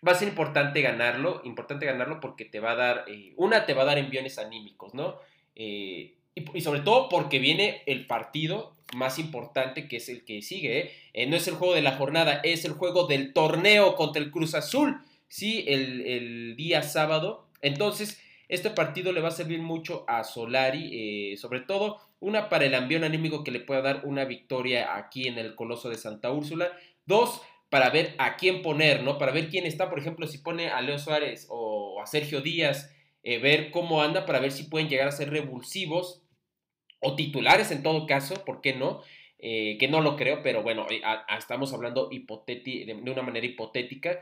va 0.06 0.12
a 0.12 0.16
ser 0.16 0.28
importante 0.28 0.82
ganarlo, 0.82 1.40
importante 1.44 1.86
ganarlo 1.86 2.20
porque 2.20 2.44
te 2.44 2.60
va 2.60 2.72
a 2.72 2.76
dar, 2.76 3.04
eh, 3.08 3.32
una 3.36 3.66
te 3.66 3.74
va 3.74 3.82
a 3.82 3.86
dar 3.86 3.98
enviones 3.98 4.38
anímicos, 4.38 4.92
¿no? 4.92 5.16
Eh, 5.54 6.14
y, 6.34 6.60
sobre 6.60 6.80
todo 6.80 7.08
porque 7.08 7.38
viene 7.38 7.82
el 7.86 8.06
partido 8.06 8.76
más 8.94 9.18
importante 9.18 9.88
que 9.88 9.96
es 9.96 10.08
el 10.08 10.24
que 10.24 10.42
sigue, 10.42 10.92
¿eh? 11.14 11.26
no 11.26 11.36
es 11.36 11.48
el 11.48 11.54
juego 11.54 11.74
de 11.74 11.82
la 11.82 11.96
jornada, 11.96 12.40
es 12.44 12.64
el 12.64 12.72
juego 12.72 13.06
del 13.06 13.32
torneo 13.32 13.96
contra 13.96 14.22
el 14.22 14.30
Cruz 14.30 14.54
Azul, 14.54 15.00
¿sí? 15.28 15.64
El, 15.66 16.06
el 16.06 16.56
día 16.56 16.82
sábado. 16.82 17.48
Entonces, 17.62 18.20
este 18.48 18.70
partido 18.70 19.12
le 19.12 19.20
va 19.20 19.28
a 19.28 19.32
servir 19.32 19.60
mucho 19.60 20.04
a 20.08 20.24
Solari, 20.24 21.36
sobre 21.36 21.60
todo 21.60 22.00
una, 22.20 22.48
para 22.48 22.64
el 22.64 22.74
ambiente 22.74 23.06
anímico 23.06 23.44
que 23.44 23.50
le 23.50 23.60
pueda 23.60 23.82
dar 23.82 24.02
una 24.04 24.24
victoria 24.24 24.96
aquí 24.96 25.28
en 25.28 25.38
el 25.38 25.54
Coloso 25.54 25.88
de 25.88 25.96
Santa 25.96 26.32
Úrsula. 26.32 26.72
Dos, 27.04 27.42
para 27.68 27.90
ver 27.90 28.14
a 28.18 28.36
quién 28.36 28.62
poner, 28.62 29.02
¿no? 29.02 29.18
Para 29.18 29.32
ver 29.32 29.48
quién 29.48 29.66
está, 29.66 29.90
por 29.90 29.98
ejemplo, 29.98 30.26
si 30.26 30.38
pone 30.38 30.68
a 30.68 30.80
Leo 30.80 30.98
Suárez 30.98 31.46
o 31.50 32.00
a 32.00 32.06
Sergio 32.06 32.40
Díaz, 32.40 32.92
eh, 33.22 33.38
ver 33.38 33.70
cómo 33.70 34.02
anda 34.02 34.24
para 34.24 34.40
ver 34.40 34.52
si 34.52 34.64
pueden 34.64 34.88
llegar 34.88 35.08
a 35.08 35.12
ser 35.12 35.30
revulsivos 35.30 36.22
o 37.00 37.16
titulares 37.16 37.70
en 37.70 37.82
todo 37.82 38.06
caso, 38.06 38.44
¿por 38.44 38.60
qué 38.60 38.74
no? 38.74 39.02
Eh, 39.38 39.76
que 39.78 39.88
no 39.88 40.00
lo 40.00 40.16
creo, 40.16 40.42
pero 40.42 40.62
bueno, 40.62 40.86
eh, 40.88 41.02
estamos 41.36 41.72
hablando 41.74 42.08
de, 42.08 43.02
una 43.04 43.22
manera 43.22 43.46
hipotética, 43.46 44.20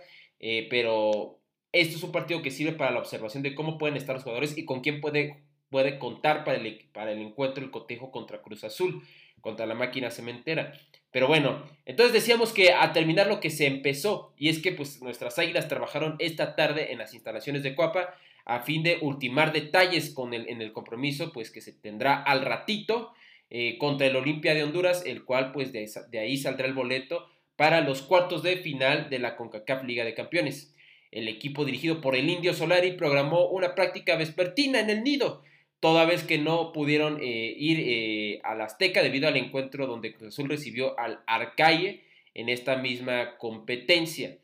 pero 0.69 1.39
esto 1.75 1.97
es 1.97 2.03
un 2.03 2.13
partido 2.13 2.41
que 2.41 2.51
sirve 2.51 2.73
para 2.73 2.93
la 2.93 3.01
observación 3.01 3.43
de 3.43 3.55
cómo 3.55 3.77
pueden 3.77 3.97
estar 3.97 4.15
los 4.15 4.25
jugadores 4.25 4.57
y 4.57 4.65
con 4.65 4.81
quién 4.81 5.01
puede 5.01 5.45
puede 5.75 5.99
contar 5.99 6.45
para 6.45 6.57
el, 6.59 6.89
para 6.93 7.11
el 7.11 7.21
encuentro, 7.21 7.65
el 7.65 7.73
cotejo 7.73 8.13
contra 8.13 8.41
Cruz 8.43 8.63
Azul, 8.63 9.03
contra 9.41 9.67
la 9.67 9.75
máquina 9.75 10.13
cementera. 10.13 10.73
Pero 11.11 11.27
bueno, 11.27 11.65
entonces 11.85 12.13
decíamos 12.13 12.53
que 12.53 12.73
a 12.73 12.93
terminar 12.93 13.27
lo 13.27 13.41
que 13.41 13.51
se 13.51 13.67
empezó, 13.67 14.33
y 14.39 14.51
es 14.51 14.61
que 14.61 14.71
pues 14.71 15.03
nuestras 15.03 15.37
águilas 15.37 15.67
trabajaron 15.67 16.15
esta 16.21 16.55
tarde 16.55 16.93
en 16.93 16.99
las 16.99 17.13
instalaciones 17.13 17.65
de 17.65 17.75
Cuapa 17.75 18.15
a 18.45 18.61
fin 18.61 18.85
de 18.85 18.99
ultimar 19.01 19.53
detalles 19.53 20.11
con 20.11 20.33
el, 20.33 20.49
en 20.49 20.63
el 20.63 20.73
compromiso 20.73 21.33
pues 21.33 21.51
que 21.51 21.61
se 21.61 21.73
tendrá 21.73 22.23
al 22.23 22.43
ratito 22.43 23.13
eh, 23.51 23.77
contra 23.79 24.07
el 24.07 24.15
Olimpia 24.15 24.55
de 24.55 24.63
Honduras, 24.63 25.03
el 25.05 25.25
cual 25.25 25.51
pues 25.51 25.73
de, 25.73 25.91
de 26.09 26.19
ahí 26.21 26.37
saldrá 26.37 26.69
el 26.69 26.75
boleto 26.75 27.29
para 27.57 27.81
los 27.81 28.03
cuartos 28.03 28.45
de 28.45 28.59
final 28.59 29.11
de 29.11 29.19
la 29.19 29.35
CONCACAF 29.35 29.83
Liga 29.83 30.05
de 30.05 30.15
Campeones. 30.15 30.73
El 31.15 31.29
equipo 31.29 31.65
dirigido 31.65 32.01
por 32.01 32.17
el 32.17 32.29
Indio 32.29 32.55
Solari 32.55 32.91
programó 32.95 33.47
una 33.47 33.77
práctica 33.77 34.17
vespertina 34.17 34.81
en 34.81 34.91
el 34.91 35.05
nido, 35.05 35.45
toda 35.79 36.07
vez 36.07 36.25
que 36.25 36.39
no 36.39 36.73
pudieron 36.73 37.21
eh, 37.23 37.55
ir 37.57 37.85
eh, 37.87 38.41
al 38.43 38.61
Azteca 38.61 39.01
debido 39.01 39.29
al 39.29 39.37
encuentro 39.37 39.87
donde 39.87 40.13
Cruz 40.13 40.35
Azul 40.35 40.49
recibió 40.49 40.99
al 40.99 41.21
Arcaye 41.29 42.03
en 42.35 42.49
esta 42.49 42.79
misma 42.79 43.39
competencia. 43.39 44.39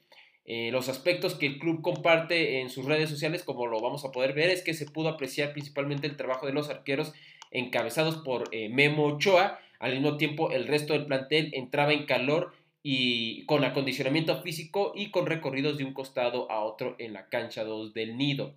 Eh, 0.45 0.71
los 0.71 0.89
aspectos 0.89 1.35
que 1.35 1.47
el 1.47 1.59
club 1.59 1.83
comparte 1.83 2.61
en 2.61 2.71
sus 2.71 2.85
redes 2.85 3.11
sociales, 3.11 3.43
como 3.43 3.67
lo 3.67 3.81
vamos 3.81 4.05
a 4.05 4.13
poder 4.13 4.33
ver, 4.33 4.51
es 4.51 4.63
que 4.63 4.73
se 4.73 4.89
pudo 4.89 5.09
apreciar 5.09 5.53
principalmente 5.53 6.07
el 6.07 6.17
trabajo 6.17 6.47
de 6.47 6.53
los 6.53 6.71
arqueros 6.71 7.13
encabezados 7.51 8.19
por 8.19 8.49
Memo 8.55 9.07
Ochoa. 9.07 9.59
Al 9.81 9.95
mismo 9.95 10.19
tiempo, 10.19 10.53
el 10.53 10.69
resto 10.69 10.93
del 10.93 11.07
plantel 11.07 11.51
entraba 11.53 11.93
en 11.93 12.07
calor 12.07 12.53
y 12.83 13.45
con 13.47 13.65
acondicionamiento 13.65 14.41
físico 14.43 14.93
y 14.95 15.11
con 15.11 15.27
recorridos 15.27 15.79
de 15.79 15.85
un 15.85 15.93
costado 15.93 16.51
a 16.51 16.65
otro 16.65 16.97
en 16.99 17.13
la 17.13 17.29
cancha 17.29 17.65
2 17.65 17.93
del 17.95 18.17
nido. 18.17 18.57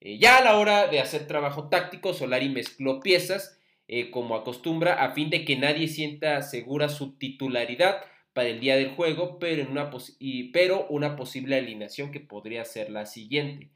ya 0.00 0.38
a 0.38 0.44
la 0.44 0.58
hora 0.58 0.86
de 0.86 1.00
hacer 1.00 1.26
trabajo 1.26 1.68
táctico, 1.68 2.14
Solari 2.14 2.48
mezcló 2.48 3.00
piezas 3.00 3.58
como 4.12 4.34
acostumbra 4.36 5.04
a 5.04 5.12
fin 5.14 5.30
de 5.30 5.44
que 5.44 5.56
nadie 5.56 5.88
sienta 5.88 6.40
segura 6.42 6.88
su 6.88 7.18
titularidad 7.18 8.02
para 8.32 8.48
el 8.48 8.60
día 8.60 8.76
del 8.76 8.90
juego, 8.90 9.38
pero, 9.38 9.68
una, 9.70 9.90
pero 10.52 10.86
una 10.88 11.16
posible 11.16 11.56
alineación 11.56 12.12
que 12.12 12.20
podría 12.20 12.64
ser 12.64 12.90
la 12.90 13.06
siguiente. 13.06 13.70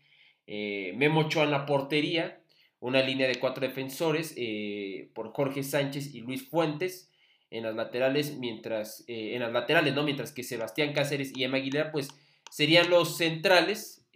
Eh, 0.47 0.93
Memo 0.97 1.21
Ochoa 1.21 1.45
en 1.45 1.51
la 1.51 1.67
portería, 1.67 2.41
una 2.81 3.03
línea 3.03 3.27
de 3.27 3.37
cuatro 3.37 3.67
defensores 3.67 4.35
eh, 4.37 5.11
por 5.15 5.33
Jorge 5.33 5.63
Sánchez 5.63 6.15
y 6.15 6.21
Luis 6.21 6.49
Fuentes 6.49 7.11
en 7.57 7.65
las 7.65 7.75
laterales, 7.75 8.37
mientras 8.39 9.05
eh, 9.09 9.35
en 9.35 9.41
las 9.41 9.53
laterales, 9.53 9.95
¿no? 9.95 10.03
Mientras 10.03 10.33
que 10.33 10.43
Sebastián 10.43 10.93
Cáceres 10.93 11.33
y 11.37 11.45
Emma 11.45 11.59
Aguilera, 11.59 11.93
pues 11.93 12.09
serían 12.51 12.91
los 12.91 13.17
centrales. 13.17 14.07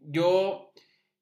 yo 0.00 0.72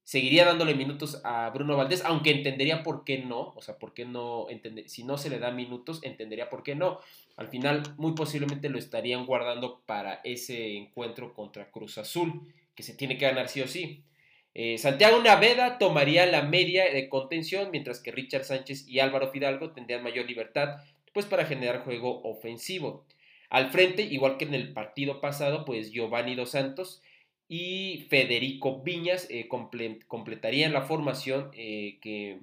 seguiría 0.07 0.45
dándole 0.45 0.76
minutos 0.76 1.21
a 1.25 1.50
Bruno 1.50 1.76
Valdés, 1.76 2.05
aunque 2.05 2.31
entendería 2.31 2.85
por 2.85 3.05
qué 3.05 3.19
no, 3.19 3.53
o 3.57 3.61
sea, 3.61 3.76
por 3.76 3.93
qué 3.93 4.05
no, 4.05 4.47
si 4.87 5.03
no 5.03 5.19
se 5.19 5.31
le 5.31 5.41
da 5.41 5.50
minutos, 5.50 5.99
entendería 6.05 6.49
por 6.49 6.62
qué 6.62 6.76
no. 6.76 7.00
Al 7.37 7.49
final, 7.49 7.83
muy 7.97 8.12
posiblemente 8.12 8.69
lo 8.69 8.79
estarían 8.79 9.26
guardando 9.26 9.83
para 9.85 10.21
ese 10.23 10.76
encuentro 10.76 11.35
contra 11.35 11.73
Cruz 11.73 11.99
Azul, 11.99 12.41
que 12.76 12.85
se 12.85 12.95
tiene 12.95 13.19
que 13.19 13.26
ganar 13.26 13.49
sí 13.49 13.62
o 13.62 13.67
sí. 13.67 14.05
Eh, 14.55 14.79
Santiago 14.79 15.21
Naveda 15.21 15.76
tomaría 15.76 16.25
la 16.25 16.43
media 16.43 16.85
de 16.93 17.09
contención, 17.09 17.73
mientras 17.73 17.99
que 17.99 18.12
Richard 18.12 18.45
Sánchez 18.45 18.87
y 18.87 19.00
Álvaro 19.00 19.33
Fidalgo 19.33 19.73
tendrían 19.73 20.05
mayor 20.05 20.26
libertad 20.26 20.76
pues, 21.16 21.25
para 21.25 21.46
generar 21.46 21.82
juego 21.82 22.20
ofensivo. 22.25 23.06
Al 23.49 23.70
frente, 23.70 24.02
igual 24.02 24.37
que 24.37 24.44
en 24.44 24.52
el 24.52 24.75
partido 24.75 25.23
pasado, 25.23 25.64
pues 25.64 25.90
Giovanni 25.90 26.35
Dos 26.35 26.50
Santos 26.50 27.00
y 27.49 28.04
Federico 28.11 28.82
Viñas 28.82 29.26
eh, 29.30 29.49
completarían 29.49 30.75
la 30.75 30.82
formación 30.82 31.52
eh, 31.54 31.96
que, 32.02 32.40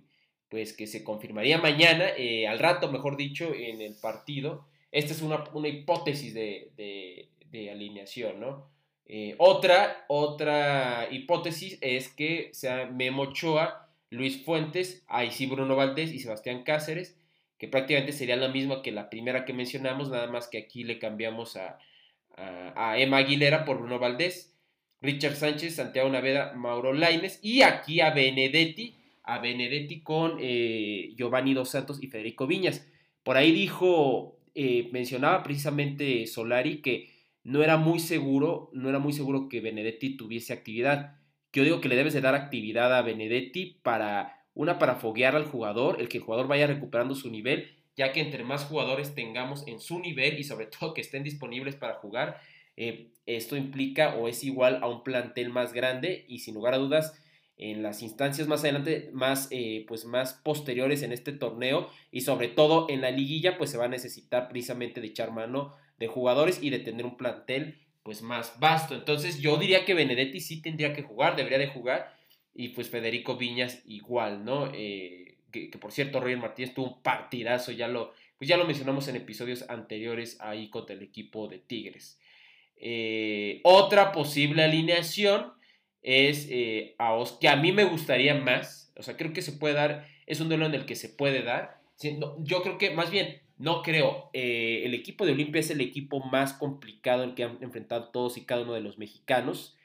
pues, 0.49 0.73
que 0.73 0.87
se 0.87 1.03
confirmaría 1.03 1.59
mañana, 1.59 2.09
eh, 2.17 2.47
al 2.47 2.57
rato, 2.57 2.91
mejor 2.91 3.15
dicho, 3.15 3.53
en 3.53 3.79
el 3.79 3.93
partido. 3.93 4.65
Esta 4.91 5.13
es 5.13 5.21
una, 5.21 5.43
hipótesis 5.67 6.33
de, 6.33 7.29
alineación, 7.71 8.39
¿no? 8.39 8.71
otra, 9.37 10.05
otra 10.07 11.09
hipótesis 11.11 11.77
es 11.81 12.09
que 12.09 12.49
sea 12.53 12.87
Memo 12.87 13.21
Ochoa, 13.21 13.87
Luis 14.09 14.43
Fuentes, 14.43 15.03
ahí 15.05 15.29
sí 15.29 15.45
Bruno 15.45 15.75
Valdés 15.75 16.11
y 16.11 16.17
Sebastián 16.17 16.63
Cáceres, 16.63 17.15
que 17.63 17.69
prácticamente 17.69 18.11
sería 18.11 18.35
la 18.35 18.49
misma 18.49 18.81
que 18.81 18.91
la 18.91 19.09
primera 19.09 19.45
que 19.45 19.53
mencionamos, 19.53 20.09
nada 20.09 20.27
más 20.27 20.49
que 20.49 20.57
aquí 20.57 20.83
le 20.83 20.99
cambiamos 20.99 21.55
a, 21.55 21.79
a 22.35 22.97
Emma 22.97 23.19
Aguilera 23.19 23.63
por 23.63 23.77
Bruno 23.77 23.99
Valdés. 23.99 24.53
Richard 24.99 25.37
Sánchez, 25.37 25.75
Santiago 25.75 26.09
Naveda, 26.09 26.51
Mauro 26.55 26.91
Laines 26.91 27.39
y 27.41 27.61
aquí 27.61 28.01
a 28.01 28.09
Benedetti, 28.09 28.97
a 29.23 29.39
Benedetti 29.39 30.01
con 30.01 30.39
eh, 30.41 31.13
Giovanni 31.15 31.53
Dos 31.53 31.69
Santos 31.69 32.03
y 32.03 32.07
Federico 32.07 32.47
Viñas. 32.47 32.85
Por 33.23 33.37
ahí 33.37 33.53
dijo, 33.53 34.35
eh, 34.55 34.89
mencionaba 34.91 35.41
precisamente 35.41 36.27
Solari 36.27 36.81
que 36.81 37.11
no 37.45 37.63
era 37.63 37.77
muy 37.77 37.99
seguro, 37.99 38.71
no 38.73 38.89
era 38.89 38.99
muy 38.99 39.13
seguro 39.13 39.47
que 39.47 39.61
Benedetti 39.61 40.17
tuviese 40.17 40.51
actividad. 40.51 41.15
Yo 41.53 41.63
digo 41.63 41.79
que 41.79 41.87
le 41.87 41.95
debes 41.95 42.13
de 42.13 42.19
dar 42.19 42.35
actividad 42.35 42.93
a 42.93 43.03
Benedetti 43.03 43.79
para, 43.83 44.42
una, 44.55 44.79
para 44.79 44.95
foguear 44.95 45.35
al 45.35 45.45
jugador, 45.45 45.99
el 45.99 46.09
que 46.09 46.17
el 46.17 46.23
jugador 46.23 46.47
vaya 46.47 46.67
recuperando 46.67 47.15
su 47.15 47.29
nivel, 47.29 47.71
ya 47.95 48.11
que 48.11 48.21
entre 48.21 48.43
más 48.43 48.65
jugadores 48.65 49.15
tengamos 49.15 49.67
en 49.67 49.79
su 49.79 49.99
nivel 49.99 50.39
y 50.39 50.43
sobre 50.43 50.65
todo 50.67 50.93
que 50.93 51.01
estén 51.01 51.23
disponibles 51.23 51.75
para 51.75 51.95
jugar, 51.95 52.39
eh, 52.75 53.09
esto 53.25 53.55
implica 53.55 54.15
o 54.15 54.27
es 54.27 54.43
igual 54.43 54.79
a 54.81 54.87
un 54.87 55.03
plantel 55.03 55.49
más 55.49 55.73
grande 55.73 56.25
y 56.27 56.39
sin 56.39 56.55
lugar 56.55 56.73
a 56.73 56.77
dudas 56.77 57.19
en 57.57 57.83
las 57.83 58.01
instancias 58.01 58.47
más 58.47 58.61
adelante, 58.61 59.09
más, 59.13 59.47
eh, 59.51 59.85
pues 59.87 60.05
más 60.05 60.33
posteriores 60.43 61.03
en 61.03 61.11
este 61.11 61.31
torneo 61.31 61.89
y 62.11 62.21
sobre 62.21 62.47
todo 62.47 62.87
en 62.89 63.01
la 63.01 63.11
liguilla, 63.11 63.57
pues 63.57 63.69
se 63.69 63.77
va 63.77 63.85
a 63.85 63.89
necesitar 63.89 64.49
precisamente 64.49 65.01
de 65.01 65.07
echar 65.07 65.31
mano 65.31 65.73
de 65.99 66.07
jugadores 66.07 66.61
y 66.61 66.71
de 66.71 66.79
tener 66.79 67.05
un 67.05 67.15
plantel 67.15 67.79
pues 68.01 68.21
más 68.21 68.59
vasto. 68.59 68.95
Entonces 68.95 69.39
yo 69.39 69.57
diría 69.57 69.85
que 69.85 69.93
Benedetti 69.93 70.41
sí 70.41 70.61
tendría 70.61 70.93
que 70.93 71.03
jugar, 71.03 71.35
debería 71.35 71.59
de 71.59 71.67
jugar 71.67 72.12
y 72.55 72.69
pues 72.69 72.89
Federico 72.89 73.35
Viñas 73.37 73.81
igual, 73.85 74.45
¿no? 74.45 74.71
Eh, 74.73 75.37
que, 75.51 75.69
por 75.79 75.91
cierto 75.91 76.19
Roger 76.19 76.37
Martínez 76.37 76.73
tuvo 76.73 76.95
un 76.95 77.01
partidazo, 77.01 77.71
ya 77.71 77.87
lo, 77.87 78.13
pues 78.37 78.47
ya 78.47 78.57
lo 78.57 78.65
mencionamos 78.65 79.07
en 79.07 79.15
episodios 79.15 79.69
anteriores 79.69 80.37
ahí 80.39 80.69
contra 80.69 80.95
el 80.95 81.03
equipo 81.03 81.47
de 81.47 81.59
Tigres. 81.59 82.19
Eh, 82.75 83.61
otra 83.63 84.11
posible 84.11 84.63
alineación 84.63 85.53
es 86.01 86.47
eh, 86.49 86.95
a 86.97 87.13
Os, 87.13 87.33
que 87.33 87.47
a 87.47 87.55
mí 87.55 87.71
me 87.71 87.85
gustaría 87.85 88.35
más, 88.35 88.91
o 88.97 89.03
sea, 89.03 89.15
creo 89.15 89.31
que 89.31 89.41
se 89.41 89.53
puede 89.53 89.75
dar, 89.75 90.07
es 90.25 90.39
un 90.39 90.49
duelo 90.49 90.65
en 90.65 90.73
el 90.73 90.85
que 90.85 90.95
se 90.95 91.09
puede 91.09 91.43
dar. 91.43 91.79
yo 92.39 92.61
creo 92.63 92.77
que, 92.77 92.91
más 92.91 93.11
bien, 93.11 93.41
no 93.57 93.83
creo, 93.83 94.31
el 94.33 94.93
equipo 94.93 95.25
de 95.25 95.31
Olimpia 95.31 95.59
es 95.61 95.69
el 95.69 95.79
equipo 95.79 96.19
más 96.19 96.53
complicado 96.53 97.23
en 97.23 97.35
que 97.35 97.43
han 97.43 97.59
enfrentado 97.61 98.09
todos 98.09 98.37
y 98.37 98.45
cada 98.45 98.63
uno 98.63 98.73
de 98.73 98.81
los 98.81 98.97
mexicanos. 98.97 99.77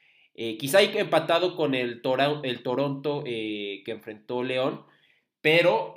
Quizá 0.58 0.78
hay 0.78 0.92
empatado 0.96 1.56
con 1.56 1.74
el, 1.74 2.00
el 2.44 2.62
Toronto 2.62 3.24
que 3.24 3.82
enfrentó 3.86 4.44
León, 4.44 4.84
pero 5.40 5.94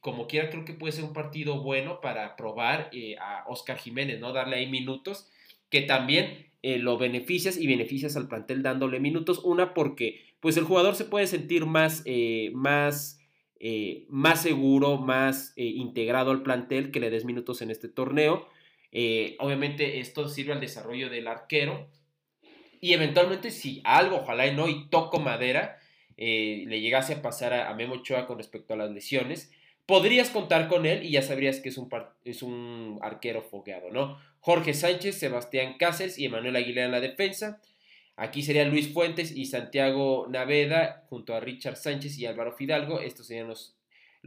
como 0.00 0.26
quiera 0.26 0.48
creo 0.48 0.64
que 0.64 0.72
puede 0.72 0.92
ser 0.92 1.04
un 1.04 1.12
partido 1.12 1.62
bueno 1.62 2.00
para 2.00 2.34
probar 2.36 2.90
a 3.20 3.44
Oscar 3.48 3.78
Jiménez, 3.78 4.18
¿no? 4.18 4.32
Darle 4.32 4.56
ahí 4.56 4.70
minutos 4.70 5.30
que 5.72 5.80
también 5.80 6.52
eh, 6.62 6.78
lo 6.78 6.96
beneficias 6.96 7.56
y 7.56 7.66
beneficias 7.66 8.14
al 8.14 8.28
plantel 8.28 8.62
dándole 8.62 9.00
minutos. 9.00 9.40
Una 9.42 9.74
porque 9.74 10.20
pues 10.38 10.56
el 10.56 10.64
jugador 10.64 10.94
se 10.94 11.06
puede 11.06 11.26
sentir 11.26 11.66
más, 11.66 12.02
eh, 12.04 12.50
más, 12.54 13.20
eh, 13.58 14.04
más 14.08 14.42
seguro, 14.42 14.98
más 14.98 15.54
integrado 15.56 16.30
al 16.30 16.42
plantel 16.42 16.90
que 16.92 17.00
le 17.00 17.10
des 17.10 17.24
minutos 17.24 17.62
en 17.62 17.70
este 17.70 17.88
torneo. 17.88 18.46
obviamente 19.38 20.00
esto 20.00 20.28
sirve 20.28 20.52
al 20.52 20.60
desarrollo 20.60 21.08
del 21.08 21.26
arquero. 21.26 21.88
Y 22.82 22.92
eventualmente 22.92 23.52
si 23.52 23.80
algo, 23.84 24.16
ojalá 24.16 24.46
y 24.48 24.54
no, 24.54 24.68
y 24.68 24.90
toco 24.90 25.20
madera, 25.20 25.78
le 26.16 26.80
llegase 26.80 27.14
a 27.14 27.22
pasar 27.22 27.54
a, 27.54 27.70
a 27.70 27.74
Memo 27.74 27.94
Ochoa 27.94 28.26
con 28.26 28.38
respecto 28.38 28.74
a 28.74 28.76
las 28.76 28.90
lesiones, 28.90 29.52
podrías 29.86 30.30
contar 30.30 30.68
con 30.68 30.84
él 30.84 31.04
y 31.04 31.12
ya 31.12 31.22
sabrías 31.22 31.60
que 31.60 31.68
es 31.68 31.78
un, 31.78 31.88
es 32.24 32.42
un 32.42 32.98
arquero 33.02 33.42
fogueado, 33.42 33.90
¿no? 33.90 34.18
Jorge 34.40 34.74
Sánchez, 34.74 35.16
Sebastián 35.16 35.76
Cáceres 35.78 36.18
y 36.18 36.24
Emanuel 36.24 36.56
Aguilera 36.56 36.86
en 36.86 36.92
la 36.92 37.00
defensa. 37.00 37.60
Aquí 38.16 38.42
serían 38.42 38.70
Luis 38.70 38.92
Fuentes 38.92 39.30
y 39.30 39.46
Santiago 39.46 40.26
Naveda 40.28 41.04
junto 41.08 41.34
a 41.34 41.40
Richard 41.40 41.76
Sánchez 41.76 42.18
y 42.18 42.26
Álvaro 42.26 42.52
Fidalgo. 42.52 43.00
Estos 43.00 43.28
serían 43.28 43.46
los, 43.48 43.76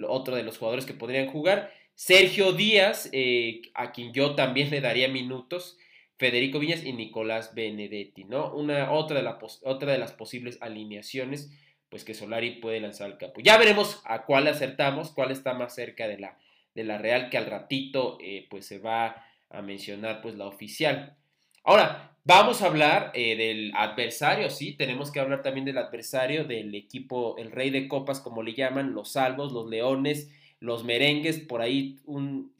otro 0.07 0.35
de 0.35 0.43
los 0.43 0.57
jugadores 0.57 0.85
que 0.85 0.93
podrían 0.93 1.27
jugar. 1.27 1.73
Sergio 1.93 2.53
Díaz, 2.53 3.09
eh, 3.11 3.61
a 3.73 3.91
quien 3.91 4.13
yo 4.13 4.35
también 4.35 4.69
le 4.69 4.81
daría 4.81 5.07
minutos. 5.07 5.77
Federico 6.17 6.59
Viñas 6.59 6.83
y 6.83 6.93
Nicolás 6.93 7.53
Benedetti, 7.55 8.23
¿no? 8.23 8.53
Una, 8.53 8.91
otra, 8.91 9.17
de 9.17 9.23
la, 9.23 9.39
otra 9.63 9.91
de 9.91 9.97
las 9.97 10.13
posibles 10.13 10.57
alineaciones 10.61 11.51
pues 11.89 12.03
que 12.03 12.13
Solari 12.13 12.59
puede 12.59 12.81
lanzar 12.81 13.11
al 13.11 13.17
campo. 13.17 13.41
Ya 13.41 13.57
veremos 13.57 14.01
a 14.05 14.25
cuál 14.25 14.47
acertamos, 14.47 15.11
cuál 15.11 15.31
está 15.31 15.53
más 15.53 15.75
cerca 15.75 16.07
de 16.07 16.17
la, 16.17 16.37
de 16.73 16.83
la 16.83 16.97
Real, 16.97 17.29
que 17.29 17.37
al 17.37 17.45
ratito 17.45 18.17
eh, 18.21 18.47
pues 18.49 18.65
se 18.65 18.79
va 18.79 19.23
a 19.49 19.61
mencionar 19.61 20.21
pues 20.21 20.35
la 20.35 20.45
oficial. 20.45 21.15
Ahora, 21.63 22.17
vamos 22.25 22.61
a 22.61 22.67
hablar 22.67 23.11
eh, 23.13 23.35
del 23.35 23.71
adversario, 23.75 24.49
sí, 24.49 24.73
tenemos 24.73 25.11
que 25.11 25.19
hablar 25.19 25.41
también 25.41 25.65
del 25.65 25.77
adversario, 25.77 26.43
del 26.43 26.75
equipo, 26.75 27.37
el 27.37 27.51
rey 27.51 27.69
de 27.69 27.87
copas, 27.87 28.19
como 28.19 28.43
le 28.43 28.53
llaman, 28.53 28.93
los 28.93 29.13
salvos, 29.13 29.53
los 29.53 29.69
leones, 29.69 30.31
los 30.59 30.83
merengues, 30.83 31.39
por 31.39 31.61
ahí 31.61 31.97
un 32.05 32.53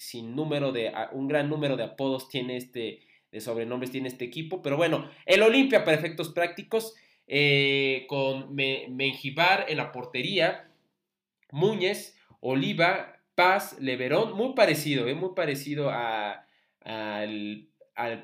de, 0.74 0.94
un 1.12 1.28
gran 1.28 1.50
número 1.50 1.76
de 1.76 1.84
apodos 1.84 2.30
tiene 2.30 2.58
este, 2.58 3.02
de 3.36 3.42
sobrenombres 3.42 3.92
tiene 3.92 4.08
este 4.08 4.24
equipo, 4.24 4.62
pero 4.62 4.78
bueno, 4.78 5.10
el 5.26 5.44
Olimpia 5.44 5.84
para 5.84 5.98
efectos 5.98 6.30
prácticos 6.30 6.96
eh, 7.28 8.06
con 8.08 8.56
Menjivar 8.56 9.66
en 9.68 9.76
la 9.76 9.92
portería, 9.92 10.72
Muñez, 11.52 12.18
Oliva, 12.40 13.20
Paz, 13.36 13.76
Leverón, 13.82 14.38
muy 14.38 14.54
parecido, 14.54 15.10
eh, 15.10 15.16
muy 15.16 15.32
parecido 15.36 15.92
al, 15.92 16.48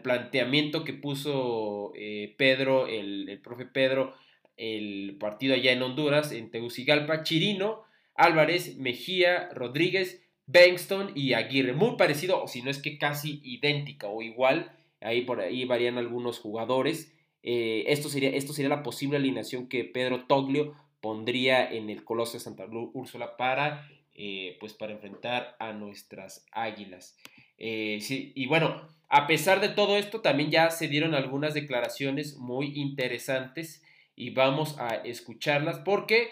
planteamiento 0.01 0.85
que 0.85 0.93
puso 0.93 1.91
eh, 1.93 2.33
Pedro, 2.37 2.87
el, 2.87 3.37
profe 3.43 3.65
Pedro, 3.65 4.13
el 4.55 5.17
partido 5.19 5.55
allá 5.55 5.73
en 5.73 5.81
Honduras, 5.81 6.31
en 6.31 6.51
Tegucigalpa, 6.51 7.23
Chirino, 7.23 7.83
Álvarez, 8.15 8.77
Mejía, 8.77 9.49
Rodríguez, 9.49 10.23
Bengston 10.45 11.11
y 11.15 11.33
Aguirre. 11.33 11.73
Muy 11.73 11.97
parecido, 11.97 12.41
o 12.41 12.47
si 12.47 12.61
no 12.61 12.71
es 12.71 12.81
que 12.81 12.97
casi 12.97 13.41
idéntica 13.43 14.07
o 14.07 14.21
igual. 14.21 14.71
Ahí 15.01 15.21
por 15.21 15.41
ahí 15.41 15.65
varían 15.65 15.97
algunos 15.97 16.39
jugadores. 16.39 17.13
Eh, 17.43 17.85
esto, 17.87 18.09
sería, 18.09 18.29
esto 18.29 18.53
sería 18.53 18.69
la 18.69 18.83
posible 18.83 19.17
alineación 19.17 19.67
que 19.67 19.83
Pedro 19.83 20.25
Toglio 20.25 20.75
pondría 21.01 21.69
en 21.69 21.89
el 21.89 22.03
Coloso 22.03 22.33
de 22.33 22.39
Santa 22.39 22.65
Úrsula 22.65 23.35
para, 23.35 23.89
eh, 24.13 24.57
pues 24.59 24.73
para 24.73 24.93
enfrentar 24.93 25.55
a 25.59 25.73
nuestras 25.73 26.45
águilas. 26.51 27.17
Eh, 27.57 27.99
y 28.09 28.45
bueno, 28.45 28.87
a 29.09 29.27
pesar 29.27 29.59
de 29.59 29.69
todo 29.69 29.97
esto, 29.97 30.21
también 30.21 30.51
ya 30.51 30.69
se 30.69 30.87
dieron 30.87 31.15
algunas 31.15 31.53
declaraciones 31.53 32.37
muy 32.37 32.79
interesantes 32.79 33.83
y 34.15 34.29
vamos 34.29 34.77
a 34.79 34.95
escucharlas 34.95 35.79
porque 35.79 36.29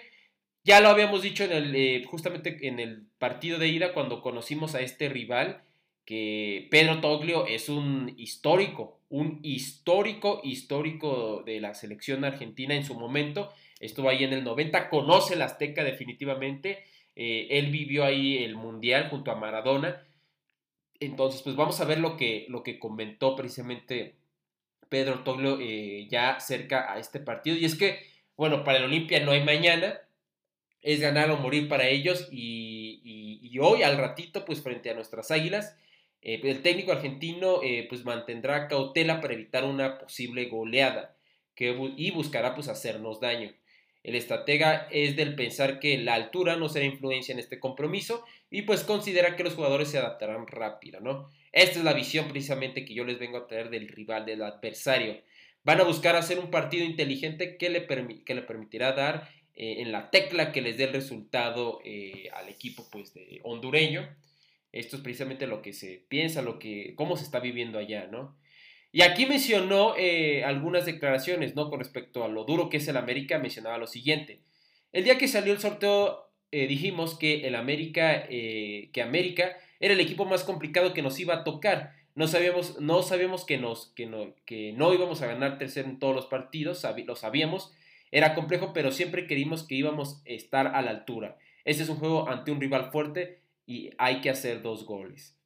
ya 0.63 0.81
lo 0.81 0.89
habíamos 0.89 1.23
dicho 1.23 1.43
en 1.43 1.51
el, 1.51 2.05
justamente 2.05 2.67
en 2.67 2.79
el 2.79 3.07
partido 3.17 3.57
de 3.57 3.67
ida 3.67 3.93
cuando 3.93 4.21
conocimos 4.21 4.75
a 4.75 4.81
este 4.81 5.09
rival 5.09 5.63
que 6.09 6.67
Pedro 6.71 7.01
Toglio 7.01 7.45
es 7.45 7.69
un 7.69 8.15
histórico, 8.17 8.99
un 9.09 9.41
histórico, 9.43 10.41
histórico 10.43 11.43
de 11.45 11.61
la 11.61 11.75
selección 11.75 12.25
argentina 12.25 12.73
en 12.73 12.83
su 12.83 12.95
momento. 12.95 13.53
Estuvo 13.79 14.09
ahí 14.09 14.23
en 14.23 14.33
el 14.33 14.43
90, 14.43 14.89
conoce 14.89 15.35
la 15.35 15.45
Azteca 15.45 15.83
definitivamente. 15.83 16.83
Eh, 17.15 17.45
él 17.51 17.69
vivió 17.69 18.05
ahí 18.05 18.43
el 18.43 18.55
Mundial 18.55 19.11
junto 19.11 19.29
a 19.29 19.35
Maradona. 19.35 20.03
Entonces, 20.99 21.43
pues 21.43 21.55
vamos 21.55 21.79
a 21.79 21.85
ver 21.85 21.99
lo 21.99 22.17
que, 22.17 22.47
lo 22.49 22.63
que 22.63 22.79
comentó 22.79 23.35
precisamente 23.35 24.15
Pedro 24.89 25.19
Toglio 25.19 25.59
eh, 25.61 26.07
ya 26.09 26.39
cerca 26.39 26.91
a 26.91 26.97
este 26.97 27.19
partido. 27.19 27.55
Y 27.55 27.65
es 27.65 27.75
que, 27.75 27.99
bueno, 28.35 28.63
para 28.63 28.79
el 28.79 28.85
Olimpia 28.85 29.23
no 29.23 29.29
hay 29.29 29.43
mañana, 29.43 29.99
es 30.81 31.01
ganar 31.01 31.29
o 31.29 31.37
morir 31.37 31.69
para 31.69 31.87
ellos. 31.87 32.27
Y, 32.31 32.99
y 33.43 33.59
hoy, 33.59 33.83
al 33.83 33.99
ratito, 33.99 34.43
pues 34.43 34.63
frente 34.63 34.89
a 34.89 34.95
nuestras 34.95 35.29
águilas, 35.29 35.77
eh, 36.21 36.41
el 36.43 36.61
técnico 36.61 36.91
argentino 36.91 37.61
eh, 37.63 37.85
pues 37.89 38.03
mantendrá 38.03 38.67
cautela 38.67 39.21
para 39.21 39.33
evitar 39.33 39.63
una 39.63 39.99
posible 39.99 40.45
goleada 40.45 41.15
y 41.57 42.11
buscará 42.11 42.55
pues 42.55 42.69
hacernos 42.69 43.19
daño. 43.19 43.53
El 44.01 44.15
estratega 44.15 44.87
es 44.91 45.17
del 45.17 45.35
pensar 45.35 45.81
que 45.81 45.97
la 45.97 46.13
altura 46.13 46.55
no 46.55 46.69
será 46.69 46.85
influencia 46.85 47.33
en 47.33 47.39
este 47.39 47.59
compromiso 47.59 48.23
y 48.49 48.61
pues 48.61 48.85
considera 48.85 49.35
que 49.35 49.43
los 49.43 49.55
jugadores 49.55 49.89
se 49.89 49.97
adaptarán 49.97 50.47
rápido, 50.47 51.01
¿no? 51.01 51.29
Esta 51.51 51.79
es 51.79 51.83
la 51.83 51.91
visión 51.91 52.29
precisamente 52.29 52.85
que 52.85 52.93
yo 52.93 53.03
les 53.03 53.19
vengo 53.19 53.37
a 53.37 53.47
traer 53.47 53.69
del 53.69 53.89
rival, 53.89 54.25
del 54.25 54.41
adversario. 54.43 55.19
Van 55.65 55.81
a 55.81 55.83
buscar 55.83 56.15
hacer 56.15 56.39
un 56.39 56.49
partido 56.49 56.85
inteligente 56.85 57.57
que 57.57 57.69
le, 57.69 57.85
que 58.23 58.35
le 58.35 58.41
permitirá 58.41 58.93
dar 58.93 59.29
eh, 59.53 59.81
en 59.81 59.91
la 59.91 60.11
tecla 60.11 60.53
que 60.53 60.61
les 60.61 60.77
dé 60.77 60.85
el 60.85 60.93
resultado 60.93 61.79
al 62.33 62.47
equipo 62.47 62.87
pues 62.89 63.13
hondureño. 63.43 64.07
Esto 64.71 64.97
es 64.97 65.01
precisamente 65.01 65.47
lo 65.47 65.61
que 65.61 65.73
se 65.73 66.05
piensa, 66.09 66.41
lo 66.41 66.59
que, 66.59 66.93
cómo 66.95 67.17
se 67.17 67.23
está 67.23 67.39
viviendo 67.39 67.79
allá, 67.79 68.07
¿no? 68.11 68.37
Y 68.91 69.01
aquí 69.01 69.25
mencionó 69.25 69.93
eh, 69.97 70.43
algunas 70.43 70.85
declaraciones, 70.85 71.55
¿no? 71.55 71.69
Con 71.69 71.79
respecto 71.79 72.23
a 72.23 72.27
lo 72.27 72.43
duro 72.43 72.69
que 72.69 72.77
es 72.77 72.87
el 72.87 72.97
América, 72.97 73.37
mencionaba 73.37 73.77
lo 73.77 73.87
siguiente. 73.87 74.41
El 74.91 75.03
día 75.03 75.17
que 75.17 75.27
salió 75.27 75.53
el 75.53 75.59
sorteo 75.59 76.29
eh, 76.51 76.67
dijimos 76.67 77.17
que 77.17 77.47
el 77.47 77.55
América, 77.55 78.25
eh, 78.29 78.89
que 78.91 79.03
América 79.03 79.57
era 79.79 79.93
el 79.93 79.99
equipo 79.99 80.25
más 80.25 80.43
complicado 80.43 80.93
que 80.93 81.03
nos 81.03 81.19
iba 81.19 81.35
a 81.35 81.43
tocar. 81.43 81.93
No 82.15 82.27
sabíamos, 82.27 82.79
no 82.79 83.03
sabíamos 83.03 83.45
que, 83.45 83.57
nos, 83.59 83.87
que, 83.95 84.07
no, 84.07 84.33
que 84.45 84.73
no 84.73 84.93
íbamos 84.93 85.21
a 85.21 85.27
ganar 85.27 85.59
tercero 85.59 85.87
en 85.87 85.99
todos 85.99 86.15
los 86.15 86.25
partidos, 86.25 86.83
lo 87.05 87.15
sabíamos. 87.15 87.71
Era 88.11 88.33
complejo, 88.33 88.73
pero 88.73 88.91
siempre 88.91 89.27
queríamos 89.27 89.63
que 89.63 89.75
íbamos 89.75 90.23
a 90.25 90.29
estar 90.31 90.67
a 90.67 90.81
la 90.81 90.89
altura. 90.89 91.37
Este 91.63 91.83
es 91.83 91.89
un 91.89 91.97
juego 91.97 92.27
ante 92.27 92.51
un 92.51 92.59
rival 92.59 92.91
fuerte 92.91 93.39
y 93.69 93.91
hay 93.99 94.19
que 94.19 94.31
hacer 94.31 94.63
dos 94.63 94.83
goles. 94.83 95.37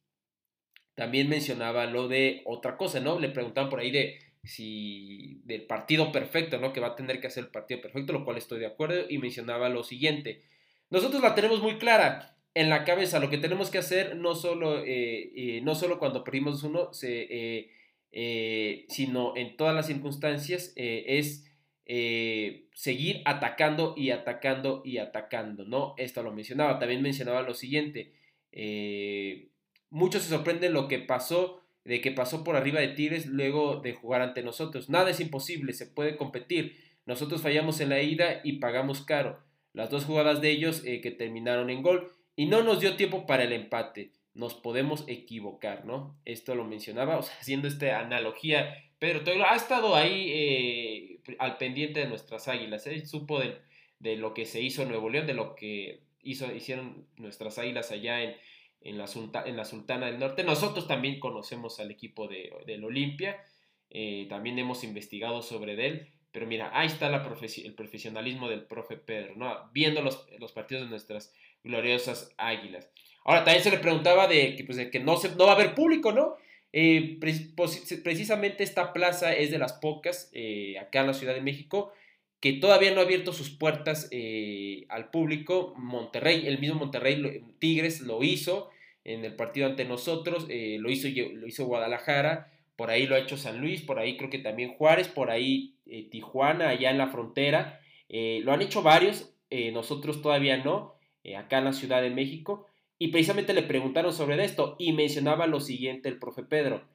También 0.94 1.28
mencionaba 1.28 1.84
lo 1.84 2.08
de 2.08 2.40
otra 2.46 2.78
cosa, 2.78 2.98
¿no? 2.98 3.20
Le 3.20 3.28
preguntaban 3.28 3.68
por 3.68 3.80
ahí 3.80 3.90
de 3.90 4.18
si 4.42 5.42
del 5.44 5.66
partido 5.66 6.10
perfecto, 6.10 6.58
¿no? 6.58 6.72
Que 6.72 6.80
va 6.80 6.88
a 6.88 6.96
tener 6.96 7.20
que 7.20 7.26
hacer 7.26 7.44
el 7.44 7.50
partido 7.50 7.82
perfecto, 7.82 8.14
lo 8.14 8.24
cual 8.24 8.38
estoy 8.38 8.60
de 8.60 8.66
acuerdo, 8.66 9.04
y 9.10 9.18
mencionaba 9.18 9.68
lo 9.68 9.84
siguiente. 9.84 10.40
Nosotros 10.88 11.20
la 11.20 11.34
tenemos 11.34 11.60
muy 11.60 11.76
clara 11.76 12.38
en 12.54 12.70
la 12.70 12.84
cabeza, 12.84 13.18
lo 13.18 13.28
que 13.28 13.36
tenemos 13.36 13.68
que 13.68 13.76
hacer 13.76 14.16
no 14.16 14.34
solo, 14.34 14.82
eh, 14.82 15.30
eh, 15.36 15.60
no 15.62 15.74
solo 15.74 15.98
cuando 15.98 16.24
perdimos 16.24 16.62
uno, 16.62 16.92
eh, 17.02 18.86
sino 18.88 19.36
en 19.36 19.58
todas 19.58 19.74
las 19.74 19.86
circunstancias, 19.86 20.72
es 20.76 21.43
seguir 21.86 23.22
atacando 23.24 23.94
y 23.96 24.10
atacando 24.10 24.82
y 24.84 24.98
atacando, 24.98 25.64
¿no? 25.64 25.94
Esto 25.98 26.22
lo 26.22 26.32
mencionaba. 26.32 26.78
También 26.78 27.02
mencionaba 27.02 27.42
lo 27.42 27.54
siguiente. 27.54 28.12
Eh, 28.52 29.48
muchos 29.90 30.22
se 30.22 30.30
sorprenden 30.30 30.72
lo 30.72 30.88
que 30.88 30.98
pasó, 30.98 31.62
de 31.84 32.00
que 32.00 32.12
pasó 32.12 32.44
por 32.44 32.56
arriba 32.56 32.80
de 32.80 32.88
Tigres 32.88 33.26
luego 33.26 33.80
de 33.80 33.92
jugar 33.92 34.22
ante 34.22 34.42
nosotros. 34.42 34.88
Nada 34.88 35.10
es 35.10 35.20
imposible, 35.20 35.72
se 35.72 35.86
puede 35.86 36.16
competir. 36.16 36.76
Nosotros 37.04 37.42
fallamos 37.42 37.80
en 37.80 37.90
la 37.90 38.00
ida 38.00 38.40
y 38.44 38.54
pagamos 38.54 39.02
caro. 39.02 39.40
Las 39.74 39.90
dos 39.90 40.04
jugadas 40.04 40.40
de 40.40 40.50
ellos 40.50 40.82
eh, 40.86 41.00
que 41.00 41.10
terminaron 41.10 41.68
en 41.68 41.82
gol 41.82 42.12
y 42.36 42.46
no 42.46 42.62
nos 42.62 42.80
dio 42.80 42.96
tiempo 42.96 43.26
para 43.26 43.44
el 43.44 43.52
empate. 43.52 44.12
Nos 44.32 44.54
podemos 44.54 45.04
equivocar, 45.06 45.84
¿no? 45.84 46.16
Esto 46.24 46.54
lo 46.54 46.64
mencionaba, 46.64 47.18
haciendo 47.18 47.68
esta 47.68 48.00
analogía 48.00 48.74
Pedro 48.98 49.44
ha 49.46 49.56
estado 49.56 49.94
ahí 49.94 50.30
eh, 50.32 51.13
al 51.38 51.58
pendiente 51.58 52.00
de 52.00 52.08
nuestras 52.08 52.48
águilas, 52.48 52.86
¿eh? 52.86 53.04
supo 53.06 53.40
de, 53.40 54.16
lo 54.16 54.34
que 54.34 54.46
se 54.46 54.60
hizo 54.60 54.82
en 54.82 54.88
Nuevo 54.88 55.08
León, 55.08 55.26
de 55.26 55.34
lo 55.34 55.54
que 55.54 56.00
hizo, 56.22 56.52
hicieron 56.54 57.06
nuestras 57.16 57.58
águilas 57.58 57.90
allá 57.90 58.22
en, 58.22 58.34
en, 58.82 58.98
la, 58.98 59.06
en 59.46 59.56
la 59.56 59.64
Sultana 59.64 60.06
del 60.06 60.18
Norte. 60.18 60.44
Nosotros 60.44 60.86
también 60.86 61.20
conocemos 61.20 61.80
al 61.80 61.90
equipo 61.90 62.28
de, 62.28 62.52
del 62.66 62.84
Olimpia, 62.84 63.42
eh, 63.90 64.26
también 64.28 64.58
hemos 64.58 64.84
investigado 64.84 65.42
sobre 65.42 65.72
él, 65.86 66.08
pero 66.32 66.46
mira, 66.46 66.70
ahí 66.72 66.88
está 66.88 67.08
la 67.08 67.18
el 67.18 67.74
profesionalismo 67.74 68.48
del 68.48 68.64
profe 68.64 68.96
Pedro, 68.96 69.36
¿no? 69.36 69.70
viendo 69.72 70.02
los, 70.02 70.26
los, 70.40 70.50
partidos 70.52 70.84
de 70.84 70.90
nuestras 70.90 71.32
gloriosas 71.62 72.34
águilas. 72.36 72.90
Ahora, 73.24 73.44
también 73.44 73.62
se 73.62 73.70
le 73.70 73.78
preguntaba 73.78 74.26
de 74.26 74.56
que, 74.56 74.64
pues, 74.64 74.76
de 74.76 74.90
que 74.90 74.98
no, 74.98 75.16
se, 75.16 75.34
no 75.36 75.46
va 75.46 75.52
a 75.52 75.54
haber 75.54 75.74
público, 75.74 76.12
¿no? 76.12 76.36
Eh, 76.76 77.20
precisamente 77.20 78.64
esta 78.64 78.92
plaza 78.92 79.32
es 79.32 79.52
de 79.52 79.58
las 79.58 79.74
pocas 79.74 80.28
eh, 80.32 80.76
acá 80.80 81.02
en 81.02 81.06
la 81.06 81.14
Ciudad 81.14 81.32
de 81.32 81.40
México 81.40 81.92
que 82.40 82.54
todavía 82.54 82.92
no 82.92 83.00
ha 83.00 83.04
abierto 83.04 83.32
sus 83.32 83.50
puertas 83.50 84.08
eh, 84.10 84.84
al 84.88 85.08
público. 85.10 85.74
Monterrey, 85.76 86.48
el 86.48 86.58
mismo 86.58 86.80
Monterrey, 86.80 87.44
Tigres 87.60 88.00
lo 88.00 88.24
hizo 88.24 88.70
en 89.04 89.24
el 89.24 89.36
partido 89.36 89.68
ante 89.68 89.84
nosotros, 89.84 90.48
lo, 90.48 90.90
hizo, 90.90 91.08
lo 91.34 91.46
hizo 91.46 91.64
Guadalajara, 91.64 92.52
por 92.74 92.90
ahí 92.90 93.06
lo 93.06 93.14
ha 93.14 93.20
hecho 93.20 93.36
San 93.36 93.60
Luis, 93.60 93.80
por 93.80 94.00
ahí 94.00 94.16
creo 94.16 94.28
que 94.28 94.38
también 94.40 94.74
Juárez, 94.74 95.06
por 95.08 95.30
ahí 95.30 95.76
Tijuana, 96.10 96.70
allá 96.70 96.90
en 96.90 96.98
la 96.98 97.06
frontera. 97.06 97.80
lo 98.08 98.52
han 98.52 98.62
hecho 98.62 98.82
varios, 98.82 99.30
nosotros 99.72 100.22
todavía 100.22 100.56
no, 100.56 100.96
acá 101.38 101.58
en 101.58 101.66
la 101.66 101.72
Ciudad 101.72 102.02
de 102.02 102.10
México. 102.10 102.66
Y 103.04 103.08
precisamente 103.08 103.52
le 103.52 103.62
preguntaron 103.62 104.14
sobre 104.14 104.42
esto 104.42 104.76
y 104.78 104.94
mencionaba 104.94 105.46
lo 105.46 105.60
siguiente 105.60 106.08
el 106.08 106.18
profe 106.18 106.42
Pedro. 106.42 106.88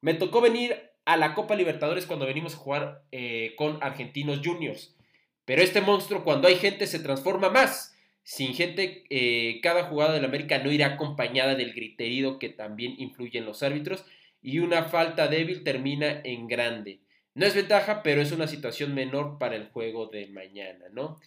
Me 0.00 0.14
tocó 0.14 0.40
venir 0.40 0.74
a 1.04 1.18
la 1.18 1.34
Copa 1.34 1.54
Libertadores 1.54 2.06
cuando 2.06 2.24
venimos 2.24 2.54
a 2.54 2.56
jugar 2.56 3.02
eh, 3.12 3.52
con 3.58 3.76
Argentinos 3.82 4.40
Juniors. 4.42 4.96
Pero 5.44 5.60
este 5.60 5.82
monstruo 5.82 6.24
cuando 6.24 6.48
hay 6.48 6.54
gente 6.54 6.86
se 6.86 6.98
transforma 6.98 7.50
más. 7.50 7.94
Sin 8.22 8.54
gente, 8.54 9.04
eh, 9.10 9.60
cada 9.62 9.84
jugada 9.84 10.14
del 10.14 10.24
América 10.24 10.56
no 10.60 10.72
irá 10.72 10.94
acompañada 10.94 11.54
del 11.54 11.74
griterío 11.74 12.38
que 12.38 12.48
también 12.48 12.94
influye 12.96 13.38
en 13.38 13.44
los 13.44 13.62
árbitros 13.62 14.06
y 14.40 14.60
una 14.60 14.84
falta 14.84 15.28
débil 15.28 15.62
termina 15.62 16.22
en 16.24 16.48
grande. 16.48 17.00
No 17.34 17.44
es 17.44 17.54
ventaja, 17.54 18.02
pero 18.02 18.22
es 18.22 18.32
una 18.32 18.46
situación 18.46 18.94
menor 18.94 19.36
para 19.36 19.56
el 19.56 19.68
juego 19.68 20.06
de 20.06 20.26
mañana, 20.28 20.86
¿no? 20.90 21.20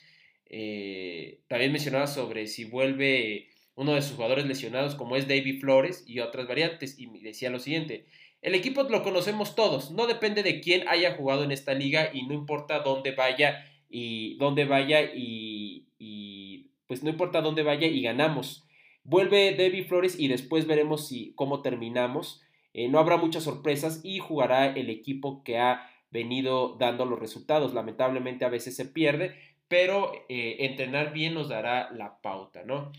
Eh, 0.49 1.41
también 1.47 1.71
mencionaba 1.71 2.07
sobre 2.07 2.47
si 2.47 2.63
vuelve 2.63 3.52
uno 3.75 3.93
de 3.93 4.01
sus 4.01 4.15
jugadores 4.15 4.45
lesionados 4.45 4.95
como 4.95 5.15
es 5.15 5.27
David 5.27 5.59
Flores 5.59 6.03
y 6.07 6.19
otras 6.19 6.47
variantes 6.47 6.99
y 6.99 7.07
decía 7.19 7.49
lo 7.49 7.59
siguiente, 7.59 8.05
el 8.41 8.55
equipo 8.55 8.83
lo 8.83 9.03
conocemos 9.03 9.55
todos, 9.55 9.91
no 9.91 10.05
depende 10.05 10.43
de 10.43 10.59
quién 10.59 10.87
haya 10.89 11.15
jugado 11.15 11.43
en 11.43 11.51
esta 11.51 11.73
liga 11.73 12.09
y 12.13 12.23
no 12.23 12.33
importa 12.33 12.79
dónde 12.79 13.11
vaya 13.11 13.65
y 13.89 14.35
dónde 14.37 14.65
vaya 14.65 15.01
y, 15.01 15.87
pues 16.87 17.03
no 17.03 17.09
importa 17.09 17.41
dónde 17.41 17.63
vaya 17.63 17.87
y 17.87 18.01
ganamos. 18.01 18.67
Vuelve 19.03 19.55
David 19.55 19.87
Flores 19.87 20.19
y 20.19 20.27
después 20.27 20.67
veremos 20.67 21.07
si, 21.07 21.33
cómo 21.35 21.61
terminamos. 21.61 22.43
Eh, 22.73 22.89
no 22.89 22.99
habrá 22.99 23.17
muchas 23.17 23.43
sorpresas 23.43 24.01
y 24.03 24.19
jugará 24.19 24.67
el 24.67 24.89
equipo 24.89 25.43
que 25.43 25.57
ha 25.57 25.89
venido 26.11 26.75
dando 26.77 27.05
los 27.05 27.19
resultados. 27.19 27.73
Lamentablemente 27.73 28.45
a 28.45 28.49
veces 28.49 28.75
se 28.75 28.85
pierde, 28.85 29.35
pero 29.67 30.11
eh, 30.27 30.57
entrenar 30.59 31.13
bien 31.13 31.33
nos 31.33 31.49
dará 31.49 31.89
la 31.91 32.21
pauta, 32.21 32.63
¿no? 32.63 32.91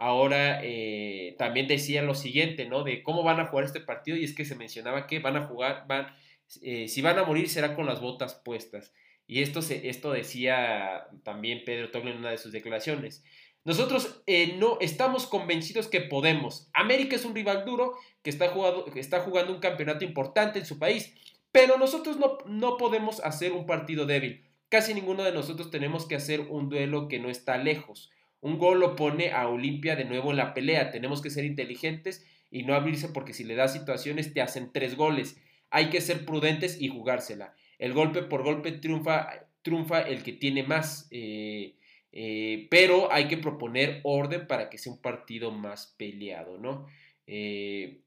Ahora 0.00 0.60
eh, 0.62 1.34
también 1.38 1.66
decía 1.66 2.02
lo 2.02 2.14
siguiente, 2.14 2.66
¿no? 2.66 2.84
De 2.84 3.02
cómo 3.02 3.24
van 3.24 3.40
a 3.40 3.46
jugar 3.46 3.64
este 3.64 3.80
partido 3.80 4.16
y 4.16 4.22
es 4.22 4.32
que 4.32 4.44
se 4.44 4.54
mencionaba 4.54 5.08
que 5.08 5.18
van 5.18 5.36
a 5.36 5.44
jugar, 5.44 5.86
van, 5.88 6.14
eh, 6.62 6.86
si 6.86 7.02
van 7.02 7.18
a 7.18 7.24
morir 7.24 7.48
será 7.48 7.74
con 7.74 7.84
las 7.84 8.00
botas 8.00 8.36
puestas. 8.36 8.94
Y 9.26 9.42
esto, 9.42 9.60
se, 9.60 9.88
esto 9.88 10.12
decía 10.12 11.08
también 11.24 11.64
Pedro 11.66 11.90
Togle 11.90 12.12
en 12.12 12.18
una 12.18 12.30
de 12.30 12.38
sus 12.38 12.52
declaraciones. 12.52 13.24
Nosotros 13.64 14.22
eh, 14.26 14.54
no 14.56 14.78
estamos 14.80 15.26
convencidos 15.26 15.88
que 15.88 16.00
podemos. 16.00 16.70
América 16.74 17.16
es 17.16 17.24
un 17.24 17.34
rival 17.34 17.64
duro 17.64 17.94
que 18.22 18.30
está, 18.30 18.50
jugado, 18.50 18.84
que 18.84 19.00
está 19.00 19.18
jugando 19.20 19.52
un 19.52 19.60
campeonato 19.60 20.04
importante 20.04 20.60
en 20.60 20.64
su 20.64 20.78
país, 20.78 21.12
pero 21.50 21.76
nosotros 21.76 22.18
no, 22.18 22.38
no 22.46 22.76
podemos 22.76 23.18
hacer 23.24 23.50
un 23.50 23.66
partido 23.66 24.06
débil. 24.06 24.44
Casi 24.68 24.94
ninguno 24.94 25.24
de 25.24 25.32
nosotros 25.32 25.72
tenemos 25.72 26.06
que 26.06 26.14
hacer 26.14 26.42
un 26.42 26.68
duelo 26.68 27.08
que 27.08 27.18
no 27.18 27.28
está 27.30 27.58
lejos. 27.58 28.12
Un 28.40 28.58
gol 28.58 28.80
lo 28.80 28.96
pone 28.96 29.32
a 29.32 29.48
Olimpia 29.48 29.96
de 29.96 30.04
nuevo 30.04 30.30
en 30.30 30.36
la 30.36 30.54
pelea. 30.54 30.90
Tenemos 30.90 31.22
que 31.22 31.30
ser 31.30 31.44
inteligentes 31.44 32.26
y 32.50 32.62
no 32.62 32.74
abrirse 32.74 33.08
porque 33.08 33.34
si 33.34 33.44
le 33.44 33.54
das 33.54 33.72
situaciones 33.72 34.32
te 34.32 34.40
hacen 34.40 34.70
tres 34.72 34.96
goles. 34.96 35.40
Hay 35.70 35.90
que 35.90 36.00
ser 36.00 36.24
prudentes 36.24 36.80
y 36.80 36.88
jugársela. 36.88 37.54
El 37.78 37.92
golpe 37.92 38.22
por 38.22 38.42
golpe 38.42 38.72
triunfa, 38.72 39.28
triunfa 39.62 40.00
el 40.00 40.22
que 40.22 40.32
tiene 40.32 40.62
más. 40.62 41.08
Eh, 41.10 41.74
eh, 42.12 42.66
pero 42.70 43.12
hay 43.12 43.28
que 43.28 43.36
proponer 43.36 44.00
orden 44.02 44.46
para 44.46 44.70
que 44.70 44.78
sea 44.78 44.92
un 44.92 45.00
partido 45.00 45.50
más 45.50 45.94
peleado, 45.98 46.58
¿no? 46.58 46.86
Eh, 47.26 48.00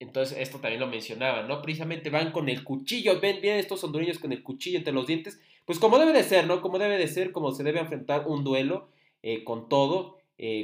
entonces, 0.00 0.38
esto 0.38 0.58
también 0.58 0.80
lo 0.80 0.86
mencionaba, 0.86 1.42
¿no? 1.42 1.62
Precisamente 1.62 2.10
van 2.10 2.32
con 2.32 2.48
el 2.48 2.64
cuchillo, 2.64 3.20
ven 3.20 3.40
bien 3.40 3.56
estos 3.56 3.84
hondureños 3.84 4.18
con 4.18 4.32
el 4.32 4.42
cuchillo 4.42 4.78
entre 4.78 4.92
los 4.92 5.06
dientes, 5.06 5.40
pues 5.64 5.78
como 5.78 5.98
debe 5.98 6.12
de 6.12 6.24
ser, 6.24 6.46
¿no? 6.46 6.60
Como 6.60 6.78
debe 6.78 6.98
de 6.98 7.06
ser, 7.06 7.32
como 7.32 7.52
se 7.52 7.62
debe 7.62 7.80
enfrentar 7.80 8.26
un 8.26 8.44
duelo 8.44 8.88
con 9.44 9.68
todo, 9.68 10.18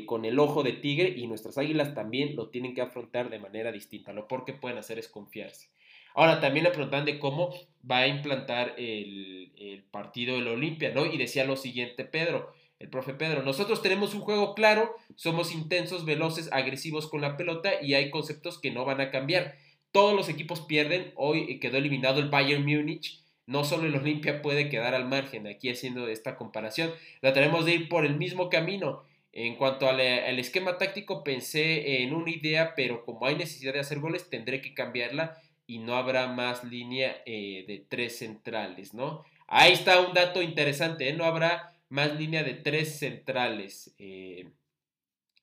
con 0.07 0.25
el 0.25 0.39
ojo 0.39 0.63
de 0.63 0.73
tigre, 0.73 1.15
y 1.17 1.27
nuestras 1.27 1.59
águilas 1.59 1.95
también 1.95 2.37
lo 2.37 2.49
tienen 2.49 2.75
que 2.75 2.83
afrontar 2.83 3.31
de 3.31 3.39
manera 3.39 3.73
distinta. 3.73 4.13
Lo 4.13 4.29
porque 4.29 4.53
pueden 4.53 4.79
hacer 4.79 4.99
es 4.99 5.09
confiarse. 5.09 5.69
Ahora, 6.15 6.41
también 6.41 6.65
le 6.65 6.71
preguntan 6.71 7.05
de 7.05 7.19
cómo 7.19 7.55
va 7.89 7.99
a 7.99 8.09
implantar 8.09 8.75
el, 8.79 9.53
el 9.57 9.85
partido 9.85 10.35
del 10.35 10.49
Olimpia, 10.49 10.93
¿no? 10.93 11.07
Y 11.07 11.17
decía 11.17 11.45
lo 11.45 11.57
siguiente, 11.57 12.05
Pedro, 12.05 12.53
el 12.81 12.89
profe 12.89 13.15
Pedro. 13.15 13.43
Nosotros 13.43 13.81
tenemos 13.81 14.15
un 14.15 14.23
juego 14.23 14.55
claro, 14.55 14.97
somos 15.15 15.55
intensos, 15.55 16.05
veloces, 16.05 16.49
agresivos 16.51 17.09
con 17.09 17.21
la 17.21 17.37
pelota 17.37 17.81
y 17.81 17.95
hay 17.95 18.11
conceptos 18.11 18.59
que 18.59 18.71
no 18.71 18.85
van 18.85 19.01
a 19.01 19.11
cambiar. 19.11 19.55
Todos 19.93 20.17
los 20.17 20.29
equipos 20.29 20.63
pierden. 20.63 21.13
Hoy 21.15 21.61
quedó 21.61 21.77
eliminado 21.77 22.21
el 22.21 22.29
Bayern 22.29 22.65
Múnich. 22.65 23.20
No 23.51 23.65
solo 23.65 23.89
el 23.89 23.97
Olimpia 23.97 24.43
puede 24.43 24.69
quedar 24.69 24.95
al 24.95 25.09
margen. 25.09 25.49
Aquí 25.49 25.71
haciendo 25.71 26.07
esta 26.07 26.37
comparación, 26.37 26.93
la 27.21 27.33
tenemos 27.33 27.65
de 27.65 27.75
ir 27.75 27.89
por 27.89 28.07
el 28.07 28.17
mismo 28.17 28.49
camino. 28.49 29.03
En 29.33 29.57
cuanto 29.57 29.89
al, 29.89 29.99
esquema 30.39 30.79
táctico, 30.79 31.25
pensé 31.25 32.05
en 32.05 32.15
una 32.15 32.31
idea, 32.31 32.77
pero 32.77 33.05
como 33.05 33.27
hay 33.27 33.35
necesidad 33.35 33.73
de 33.73 33.81
hacer 33.81 33.99
goles, 33.99 34.31
tendré 34.31 34.61
que 34.61 34.73
cambiarla 34.73 35.37
y 35.67 35.79
no 35.79 35.97
habrá 35.97 36.29
más 36.29 36.63
línea 36.63 37.23
eh, 37.27 37.65
de 37.67 37.85
tres 37.89 38.19
centrales, 38.19 38.95
¿no? 38.95 39.25
Ahí 39.49 39.73
está 39.73 40.01
un 40.01 40.15
dato 40.15 40.43
interesante, 40.43 41.09
¿eh? 41.09 41.13
No 41.13 41.25
habrá 41.25 41.73
más 41.89 42.15
línea 42.15 42.45
de 42.45 42.55
tres 42.55 43.01
centrales. 43.01 43.93
Eh, 43.99 44.49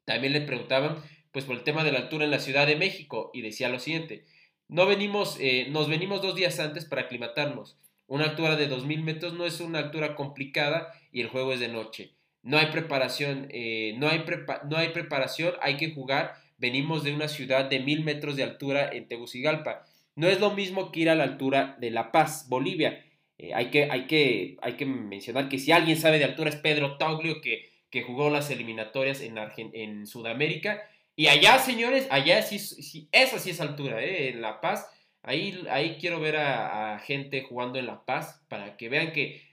también 0.06 0.32
le 0.32 0.40
preguntaban, 0.40 0.96
pues 1.34 1.44
por 1.44 1.58
el 1.58 1.64
tema 1.64 1.84
de 1.84 1.92
la 1.92 2.00
altura 2.00 2.24
en 2.24 2.32
la 2.32 2.40
Ciudad 2.40 2.68
de 2.68 2.78
México, 2.78 3.32
y 3.34 3.42
decía 3.42 3.68
lo 3.68 3.80
siguiente, 3.80 4.24
no 4.70 4.86
venimos, 4.86 5.38
eh, 5.42 5.68
nos 5.72 5.90
venimos 5.90 6.22
dos 6.22 6.36
días 6.36 6.58
antes 6.62 6.86
para 6.86 7.02
aclimatarnos. 7.02 7.78
Una 8.08 8.24
altura 8.26 8.56
de 8.56 8.70
2.000 8.70 9.04
metros 9.04 9.34
no 9.34 9.46
es 9.46 9.60
una 9.60 9.80
altura 9.80 10.16
complicada 10.16 10.94
y 11.12 11.22
el 11.22 11.28
juego 11.28 11.54
es 11.54 11.60
de 11.60 11.68
noche. 11.68 12.14
No 12.42 12.58
hay 12.58 12.68
preparación, 12.68 13.48
eh, 13.52 13.96
no, 13.98 14.08
hay 14.08 14.24
no 14.70 14.78
hay 14.78 14.90
preparación, 14.90 15.54
hay 15.62 15.76
que 15.76 15.92
jugar. 15.94 16.36
Venimos 16.58 17.04
de 17.04 17.14
una 17.14 17.28
ciudad 17.28 17.66
de 17.66 17.82
1.000 17.82 18.04
metros 18.04 18.36
de 18.38 18.44
altura 18.44 18.90
en 18.92 19.08
Tegucigalpa. 19.08 19.86
No 20.16 20.28
es 20.28 20.40
lo 20.40 20.52
mismo 20.52 20.92
que 20.92 21.02
ir 21.02 21.10
a 21.10 21.16
la 21.16 21.26
altura 21.26 21.76
de 21.80 21.92
La 21.92 22.12
Paz, 22.12 22.48
Bolivia. 22.50 23.06
Eh, 23.38 23.54
hay, 23.54 23.70
que, 23.70 23.90
hay, 23.92 24.08
que, 24.08 24.58
hay 24.62 24.74
que 24.74 24.86
mencionar 24.86 25.50
que 25.50 25.60
si 25.60 25.72
alguien 25.72 25.98
sabe 25.98 26.18
de 26.18 26.26
altura 26.26 26.50
es 26.50 26.56
Pedro 26.56 26.98
Toglio, 26.98 27.42
que, 27.42 27.70
que 27.92 28.02
jugó 28.02 28.30
las 28.30 28.50
eliminatorias 28.50 29.22
en, 29.22 29.38
en 29.74 30.08
Sudamérica. 30.08 30.82
Y 31.16 31.28
allá, 31.28 31.60
señores, 31.60 32.08
allá 32.10 32.42
sí, 32.42 32.60
sí 32.60 33.10
esa 33.12 33.40
sí 33.40 33.50
es 33.50 33.60
altura, 33.60 34.02
¿eh? 34.04 34.30
en 34.30 34.42
La 34.42 34.62
Paz. 34.62 34.88
Ahí, 35.28 35.66
ahí 35.70 35.98
quiero 36.00 36.20
ver 36.20 36.38
a, 36.38 37.00
gente 37.00 37.44
jugando 37.44 37.78
en 37.78 37.86
La 37.86 38.06
Paz 38.06 38.44
para 38.50 38.78
que 38.78 38.90
vean 38.90 39.12
que 39.12 39.46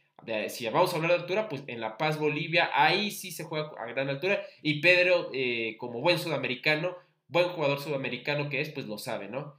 si 0.48 0.66
vamos 0.68 0.92
a 0.92 0.96
hablar 0.96 1.10
de 1.10 1.16
altura, 1.18 1.48
pues 1.50 1.64
en 1.66 1.80
La 1.80 1.98
Paz, 1.98 2.18
Bolivia, 2.18 2.70
ahí 2.72 3.10
sí 3.10 3.30
se 3.30 3.44
juega 3.44 3.70
a 3.78 3.86
gran 3.86 4.08
altura. 4.08 4.42
Y 4.62 4.80
Pedro, 4.80 5.30
eh, 5.34 5.76
como 5.78 6.00
buen 6.00 6.18
sudamericano, 6.18 6.96
buen 7.28 7.48
jugador 7.50 7.80
sudamericano 7.80 8.48
que 8.48 8.62
es, 8.62 8.70
pues 8.70 8.86
lo 8.86 8.98
sabe, 8.98 9.28
¿no? 9.28 9.56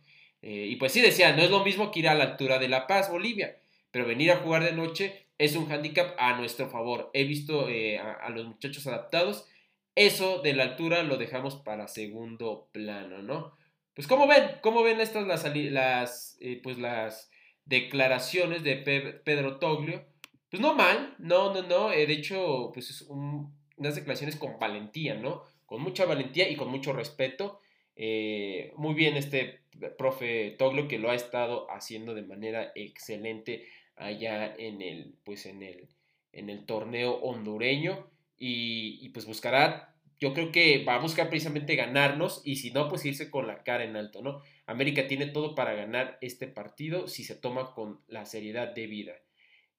y 0.47 0.75
pues 0.75 0.91
sí 0.91 1.01
decía, 1.01 1.35
no 1.35 1.41
es 1.41 1.49
lo 1.49 1.65
mismo 1.65 1.89
que 1.89 2.01
ir 2.01 2.07
a 2.07 2.13
la 2.13 2.25
altura 2.25 2.59
de 2.59 2.69
La 2.69 2.85
Paz, 2.85 3.09
Bolivia 3.09 3.55
pero 3.95 4.07
venir 4.07 4.29
a 4.29 4.39
jugar 4.39 4.61
de 4.61 4.73
noche 4.73 5.25
es 5.37 5.55
un 5.55 5.71
handicap 5.71 6.17
a 6.19 6.35
nuestro 6.35 6.67
favor. 6.67 7.11
He 7.13 7.23
visto 7.23 7.69
eh, 7.69 7.97
a, 7.97 8.29
los 8.29 8.45
muchachos 8.45 8.85
adaptados. 8.87 9.47
Eso 9.95 10.41
de 10.41 10.51
la 10.51 10.63
altura 10.63 11.01
lo 11.03 11.15
dejamos 11.15 11.55
para 11.55 11.87
segundo 11.87 12.67
plano, 12.73 13.21
¿no? 13.21 13.55
Pues 13.95 14.07
¿cómo 14.07 14.27
ven? 14.27 14.51
¿Cómo 14.61 14.83
ven 14.83 14.99
estas 14.99 15.25
las, 15.25 15.43
las, 15.55 16.37
eh, 16.39 16.59
pues 16.61 16.77
las 16.77 17.31
declaraciones 17.65 18.63
de 18.63 18.75
Pedro 19.23 19.57
Toglio? 19.57 20.05
Pues 20.49 20.61
no 20.61 20.75
mal, 20.75 21.15
no, 21.17 21.53
no, 21.53 21.63
no. 21.63 21.91
Eh, 21.91 22.05
de 22.05 22.13
hecho, 22.13 22.71
pues 22.73 22.89
es 22.91 23.01
unas 23.01 23.95
declaraciones 23.95 24.35
con 24.35 24.59
valentía, 24.59 25.15
¿no? 25.15 25.43
Con 25.65 25.81
mucha 25.81 26.05
valentía 26.05 26.47
y 26.49 26.55
con 26.55 26.69
mucho 26.69 26.93
respeto. 26.93 27.61
muy 28.75 28.93
bien 28.93 29.15
este 29.17 29.61
profe 29.97 30.51
Toglio 30.59 30.87
que 30.87 30.99
lo 30.99 31.09
ha 31.09 31.15
estado 31.15 31.69
haciendo 31.71 32.13
de 32.13 32.21
manera 32.21 32.71
excelente 32.75 33.67
allá 33.95 34.53
en 34.55 34.81
el, 34.81 35.15
pues 35.23 35.45
en 35.45 35.63
el, 35.63 35.87
en 36.33 36.49
el 36.49 36.65
torneo 36.65 37.15
hondureño 37.15 38.07
y, 38.37 39.09
pues 39.09 39.25
buscará, 39.25 39.94
yo 40.19 40.33
creo 40.33 40.51
que 40.51 40.83
va 40.83 40.95
a 40.95 40.99
buscar 40.99 41.29
precisamente 41.29 41.75
ganarnos 41.75 42.41
y 42.45 42.57
si 42.57 42.71
no, 42.71 42.87
pues 42.89 43.05
irse 43.05 43.29
con 43.29 43.47
la 43.47 43.63
cara 43.63 43.83
en 43.83 43.95
alto, 43.95 44.21
¿no? 44.21 44.41
América 44.65 45.07
tiene 45.07 45.27
todo 45.27 45.55
para 45.55 45.73
ganar 45.73 46.17
este 46.21 46.47
partido 46.47 47.07
si 47.07 47.23
se 47.23 47.35
toma 47.35 47.73
con 47.73 47.99
la 48.07 48.25
seriedad 48.25 48.73
debida. 48.73 49.13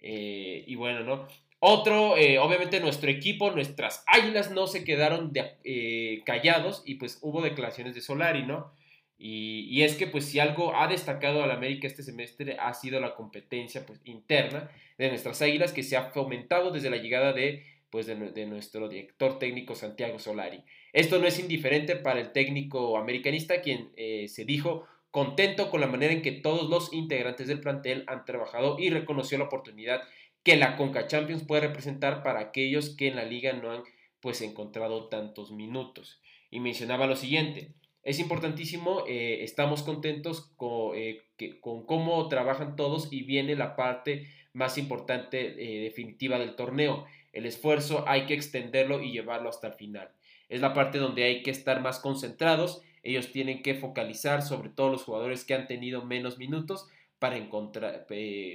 Eh, 0.01 0.65
y 0.67 0.75
bueno, 0.75 1.01
¿no? 1.01 1.27
Otro, 1.59 2.17
eh, 2.19 2.39
obviamente 2.39 2.81
nuestro 2.81 3.11
equipo, 3.11 3.51
nuestras 3.51 4.05
águilas 4.07 4.51
no 4.51 4.67
se 4.67 4.85
quedaron 4.85 5.33
eh, 5.65 6.21
callados 6.25 6.83
y 6.85 6.97
pues 6.97 7.19
hubo 7.23 7.41
declaraciones 7.41 7.95
de 7.95 8.03
Solari, 8.03 8.43
¿no? 8.43 8.73
Y, 9.19 9.83
es 9.83 9.95
que 9.95 10.07
pues 10.07 10.27
si 10.27 10.41
algo 10.41 10.77
ha 10.77 10.89
destacado 10.89 11.43
al 11.43 11.51
América 11.51 11.87
este 11.87 12.03
semestre 12.03 12.59
ha 12.61 12.75
sido 12.75 13.01
la 13.01 13.15
competencia 13.15 13.87
pues, 13.87 13.99
interna 14.05 14.71
de 14.99 15.09
nuestras 15.09 15.41
águilas 15.41 15.73
que 15.73 15.83
se 15.83 15.97
ha 15.97 16.11
fomentado 16.11 16.71
desde 16.71 16.91
la 16.91 16.99
llegada 16.99 17.33
de, 17.33 17.65
pues, 17.97 18.09
de, 18.09 18.45
nuestro 18.45 18.91
director 18.91 19.39
técnico 19.39 19.75
Santiago 19.75 20.19
Solari. 20.19 20.63
Esto 20.93 21.19
no 21.19 21.27
es 21.27 21.39
indiferente 21.39 21.97
para 21.97 22.21
el 22.21 22.31
técnico 22.33 22.99
americanista 22.99 23.63
quien 23.63 23.91
eh, 23.97 24.29
se 24.29 24.45
dijo 24.45 24.85
contento 25.11 25.71
con 25.71 25.81
la 25.81 25.87
manera 25.87 26.13
en 26.13 26.21
que 26.21 26.33
todos 26.33 26.69
los 26.69 26.93
integrantes 26.93 27.49
del 27.49 27.61
plantel 27.61 28.05
han 28.07 28.27
trabajado 28.27 28.77
y 28.79 28.91
reconoció 28.91 29.39
la 29.39 29.45
oportunidad 29.45 30.03
que 30.43 30.57
la 30.57 30.77
Conca 30.77 31.07
Champions 31.07 31.45
puede 31.45 31.63
representar 31.63 32.23
para 32.23 32.41
aquellos 32.41 32.91
que 32.91 33.09
en 33.09 33.17
la 33.17 33.25
liga 33.25 33.55
no 33.55 33.71
han 33.71 33.83
pues 34.21 34.43
encontrado 34.43 35.09
tantos 35.09 35.51
minutos. 35.51 36.21
Y 36.51 36.61
mencionaba 36.61 37.07
lo 37.07 37.17
siguiente, 37.17 37.71
es 38.03 38.21
importantísimo, 38.21 39.05
eh, 39.09 39.39
estamos 39.43 39.83
contentos 39.83 40.53
eh, 40.95 41.23
con, 41.63 41.87
cómo 41.87 42.29
trabajan 42.29 42.77
todos 42.77 43.11
y 43.11 43.23
viene 43.23 43.57
la 43.57 43.75
parte 43.75 44.27
más 44.53 44.77
importante 44.77 45.55
definitiva 45.55 46.39
del 46.39 46.57
torneo. 46.57 47.07
El 47.37 47.47
esfuerzo 47.47 48.05
hay 48.07 48.27
que 48.27 48.35
extenderlo 48.35 49.03
y 49.03 49.13
llevarlo 49.13 49.49
hasta 49.49 49.69
el 49.69 49.75
final. 49.75 50.11
Es 50.49 50.61
la 50.61 50.75
parte 50.75 50.99
donde 50.99 51.25
hay 51.25 51.43
que 51.43 51.51
estar 51.51 51.81
más 51.81 51.99
concentrados. 51.99 52.83
Ellos 53.03 53.33
tienen 53.33 53.63
que 53.63 53.75
focalizar 53.75 54.43
sobre 54.43 54.71
todos 54.71 54.91
los 54.91 55.03
jugadores 55.03 55.45
que 55.45 55.55
han 55.55 55.67
tenido 55.67 56.05
menos 56.05 56.39
minutos 56.39 56.89
para 57.19 57.37
encontrar, 57.37 58.07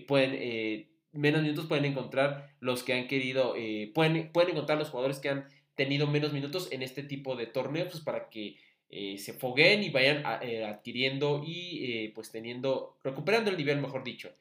pueden, 0.07 0.87
menos 1.13 1.41
minutos 1.41 1.65
pueden 1.65 1.85
encontrar 1.85 2.53
los 2.59 2.83
que 2.83 2.93
han 2.93 3.07
querido, 3.07 3.55
pueden, 3.95 4.31
pueden 4.31 4.51
encontrar 4.51 4.77
los 4.77 4.91
jugadores 4.91 5.17
que 5.17 5.29
han 5.29 5.45
tenido 5.75 6.05
menos 6.05 6.31
minutos 6.31 6.67
en 6.71 6.83
este 6.83 7.01
tipo 7.01 7.35
de 7.35 7.47
torneos 7.47 7.89
pues, 7.89 8.03
para 8.03 8.29
que 8.29 8.57
eh, 8.89 9.17
se 9.17 9.33
fogueen 9.33 9.83
y 9.83 9.89
vayan 9.89 10.21
eh, 10.41 10.65
adquiriendo 10.65 11.41
y 11.45 11.85
eh, 11.85 12.11
pues 12.13 12.29
teniendo, 12.29 12.97
recuperando 13.03 13.49
el 13.49 13.57
nivel, 13.57 13.79
mejor 13.79 14.03
dicho. 14.03 14.33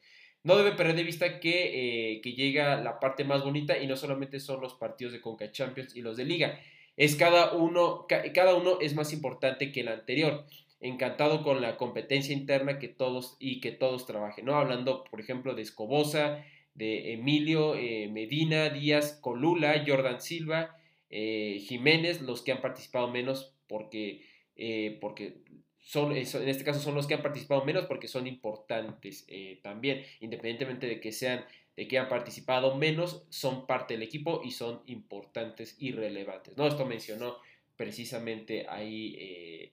No 0.43 0.57
debe 0.57 0.71
perder 0.71 0.95
de 0.95 1.03
vista 1.03 1.39
que, 1.39 2.19
que, 2.23 2.33
llega 2.33 2.81
la 2.81 2.99
parte 2.99 3.23
más 3.23 3.43
bonita 3.43 3.77
y 3.77 3.87
no 3.87 3.95
solamente 3.95 4.39
son 4.39 4.61
los 4.61 4.73
partidos 4.73 5.13
de 5.13 5.21
Conca 5.21 5.51
Champions 5.51 5.95
y 5.95 6.01
los 6.01 6.17
de 6.17 6.25
Liga. 6.25 6.59
Es 6.97 7.15
cada 7.15 7.53
uno, 7.53 8.07
cada 8.33 8.55
uno 8.55 8.79
es 8.81 8.95
más 8.95 9.13
importante 9.13 9.71
que 9.71 9.81
el 9.81 9.89
anterior. 9.89 10.45
Encantado 10.79 11.43
con 11.43 11.61
la 11.61 11.77
competencia 11.77 12.33
interna 12.33 12.79
que 12.79 12.87
todos 12.87 13.37
y 13.39 13.61
que 13.61 13.71
todos 13.71 14.07
trabajen, 14.07 14.45
¿no? 14.45 14.55
Hablando, 14.55 15.03
por 15.03 15.19
ejemplo, 15.19 15.53
de 15.53 15.61
Escobosa, 15.61 16.43
de 16.73 17.13
Emilio, 17.13 17.75
Medina, 18.09 18.69
Díaz, 18.69 19.19
Colula, 19.21 19.83
Jordan 19.85 20.21
Silva, 20.21 20.75
Jiménez, 21.09 22.21
los 22.21 22.41
que 22.41 22.51
han 22.51 22.61
participado 22.61 23.09
menos 23.09 23.53
porque 23.67 24.23
eh, 24.63 24.97
porque 25.01 25.37
son, 25.81 26.11
en 26.11 26.19
este 26.19 26.63
caso 26.63 26.79
son 26.79 26.95
los 26.95 27.07
que 27.07 27.15
han 27.15 27.23
participado 27.23 27.65
menos 27.65 27.85
porque 27.85 28.07
son 28.07 28.27
importantes 28.27 29.25
eh, 29.27 29.59
también, 29.63 30.05
independientemente 30.19 30.87
de 30.87 31.01
que 31.01 31.11
sean, 31.11 31.43
de 31.75 31.87
que 31.87 31.97
han 31.97 32.07
participado 32.07 32.75
menos, 32.75 33.23
son 33.29 33.65
parte 33.65 33.95
del 33.95 34.03
equipo 34.03 34.41
y 34.45 34.51
son 34.51 34.81
importantes 34.85 35.75
y 35.79 35.91
relevantes. 35.91 36.55
¿no? 36.55 36.67
Esto 36.67 36.85
mencionó 36.85 37.37
precisamente 37.75 38.67
ahí, 38.69 39.71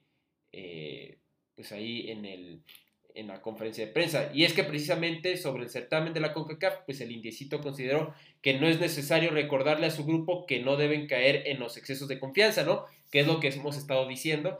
eh, 0.53 1.18
pues 1.55 1.73
ahí 1.73 2.11
en, 2.11 2.25
el, 2.25 2.62
en 3.14 3.27
la 3.27 3.42
conferencia 3.42 3.85
de 3.85 3.92
prensa. 3.92 4.31
Y 4.33 4.44
es 4.44 4.55
que 4.55 4.64
precisamente 4.64 5.37
sobre 5.37 5.64
el 5.64 5.71
certamen 5.71 6.14
de 6.14 6.21
la 6.21 6.33
CONCACAF, 6.33 6.85
pues 6.87 7.03
el 7.03 7.12
indiecito 7.12 7.61
consideró 7.61 8.14
que 8.40 8.55
no 8.55 8.66
es 8.66 8.81
necesario 8.81 9.31
recordarle 9.31 9.87
a 9.87 9.90
su 9.90 10.07
grupo 10.07 10.47
que 10.47 10.61
no 10.61 10.77
deben 10.77 11.07
caer 11.07 11.42
en 11.47 11.61
los 11.61 11.77
excesos 11.77 12.09
de 12.09 12.18
confianza, 12.18 12.64
¿no? 12.64 12.87
Que 13.11 13.21
es 13.21 13.27
lo 13.27 13.40
que 13.40 13.49
hemos 13.49 13.77
estado 13.77 14.09
diciendo 14.09 14.59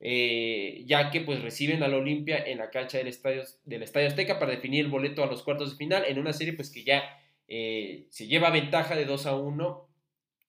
eh, 0.00 0.82
ya 0.86 1.10
que 1.10 1.20
pues 1.20 1.42
reciben 1.42 1.82
al 1.82 1.94
Olimpia 1.94 2.38
en 2.38 2.58
la 2.58 2.70
cancha 2.70 2.98
del 2.98 3.08
estadio, 3.08 3.42
del 3.64 3.82
estadio 3.82 4.08
Azteca 4.08 4.38
para 4.38 4.52
definir 4.52 4.84
el 4.84 4.90
boleto 4.90 5.22
a 5.22 5.26
los 5.26 5.42
cuartos 5.42 5.72
de 5.72 5.76
final 5.76 6.04
en 6.06 6.18
una 6.18 6.32
serie 6.32 6.54
pues 6.54 6.70
que 6.70 6.84
ya 6.84 7.02
eh, 7.48 8.06
se 8.10 8.26
lleva 8.26 8.50
ventaja 8.50 8.94
de 8.96 9.04
2 9.04 9.26
a 9.26 9.36
1 9.36 9.88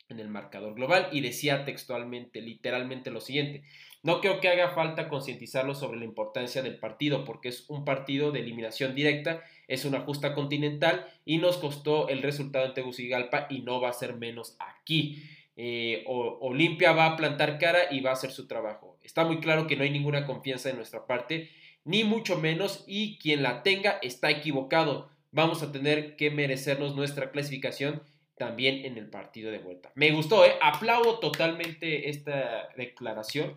en 0.10 0.20
el 0.20 0.30
marcador 0.30 0.76
global 0.76 1.10
y 1.12 1.22
decía 1.22 1.66
textualmente, 1.66 2.42
literalmente 2.42 3.12
lo 3.12 3.22
siguiente. 3.22 3.64
No 4.04 4.20
creo 4.20 4.40
que 4.40 4.50
haga 4.50 4.70
falta 4.70 5.10
concientizarlo 5.10 5.76
sobre 5.76 6.00
la 6.00 6.06
importancia 6.06 6.62
del 6.62 6.80
partido, 6.80 7.24
porque 7.24 7.50
es 7.50 7.70
un 7.70 7.86
partido 7.86 8.32
de 8.32 8.40
eliminación 8.40 8.96
directa, 8.96 9.44
es 9.68 9.86
una 9.86 10.02
justa 10.02 10.34
continental 10.34 11.06
y 11.24 11.38
nos 11.38 11.58
costó 11.58 12.10
el 12.10 12.22
resultado 12.22 12.66
en 12.66 12.74
Tegucigalpa 12.74 13.48
y 13.50 13.62
no 13.62 13.80
va 13.80 13.90
a 13.90 13.94
ser 13.94 14.16
menos 14.16 14.56
aquí. 14.60 15.24
Eh, 15.56 16.04
Olimpia 16.08 16.94
va 16.94 17.08
a 17.08 17.18
plantar 17.18 17.60
cara 17.60 17.92
y 17.92 18.02
va 18.02 18.12
a 18.12 18.14
hacer 18.14 18.32
su 18.32 18.48
trabajo. 18.48 18.91
Está 19.04 19.24
muy 19.26 19.40
claro 19.40 19.68
que 19.68 19.76
no 19.76 19.84
hay 19.84 19.90
ninguna 19.90 20.26
confianza 20.26 20.70
de 20.70 20.76
nuestra 20.76 21.06
parte, 21.06 21.50
ni 21.84 22.04
mucho 22.04 22.38
menos, 22.38 22.84
y 22.88 23.18
quien 23.18 23.44
la 23.44 23.64
tenga 23.64 24.00
está 24.02 24.30
equivocado. 24.30 25.10
Vamos 25.32 25.64
a 25.64 25.72
tener 25.72 26.16
que 26.16 26.30
merecernos 26.30 26.96
nuestra 26.96 27.32
clasificación 27.32 28.04
también 28.42 28.86
en 28.86 28.98
el 28.98 29.08
partido 29.08 29.52
de 29.52 29.60
vuelta. 29.60 29.92
Me 29.96 30.12
gustó, 30.12 30.46
¿eh? 30.46 30.54
aplaudo 30.62 31.20
totalmente 31.20 32.10
esta 32.10 32.70
declaración. 32.76 33.56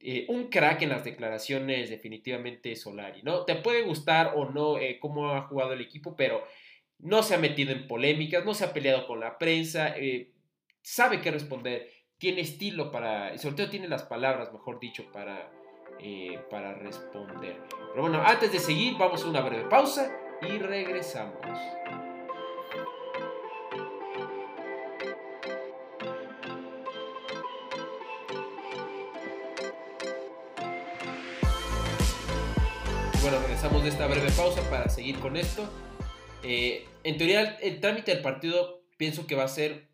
Eh, 0.00 0.24
un 0.28 0.48
crack 0.48 0.82
en 0.82 0.88
las 0.88 1.04
declaraciones 1.04 1.90
definitivamente 1.90 2.74
Solari, 2.74 3.22
¿no? 3.22 3.44
Te 3.44 3.54
puede 3.56 3.82
gustar 3.82 4.32
o 4.34 4.50
no 4.50 4.78
eh, 4.78 4.98
cómo 4.98 5.30
ha 5.30 5.42
jugado 5.42 5.74
el 5.74 5.80
equipo, 5.80 6.16
pero 6.16 6.42
no 6.98 7.22
se 7.22 7.34
ha 7.34 7.38
metido 7.38 7.72
en 7.72 7.86
polémicas, 7.86 8.44
no 8.46 8.54
se 8.54 8.64
ha 8.64 8.72
peleado 8.72 9.06
con 9.06 9.20
la 9.20 9.36
prensa, 9.36 9.94
sabe 10.80 11.20
qué 11.20 11.30
responder, 11.30 11.90
tiene 12.18 12.40
estilo 12.40 12.90
para, 12.90 13.36
sobre 13.38 13.56
todo 13.56 13.70
tiene 13.70 13.88
las 13.88 14.04
palabras, 14.04 14.52
mejor 14.52 14.80
dicho, 14.80 15.04
para, 15.12 15.50
para 16.50 16.74
responder. 16.74 17.60
Pero 17.90 18.02
bueno, 18.02 18.22
antes 18.24 18.52
de 18.52 18.58
seguir, 18.58 18.96
vamos 18.98 19.24
a 19.24 19.28
una 19.28 19.40
breve 19.40 19.68
pausa 19.68 20.10
y 20.42 20.58
regresamos. 20.58 21.40
bueno, 33.24 33.40
regresamos 33.40 33.82
de 33.82 33.88
esta 33.88 34.06
breve 34.06 34.30
pausa 34.32 34.60
para 34.68 34.90
seguir 34.90 35.18
con 35.18 35.38
esto. 35.38 35.66
Eh, 36.42 36.86
en 37.04 37.16
teoría, 37.16 37.56
el, 37.62 37.80
trámite 37.80 38.12
del 38.12 38.22
partido 38.22 38.82
pienso 38.98 39.26
que 39.26 39.34
va 39.34 39.44
a 39.44 39.48
ser, 39.48 39.88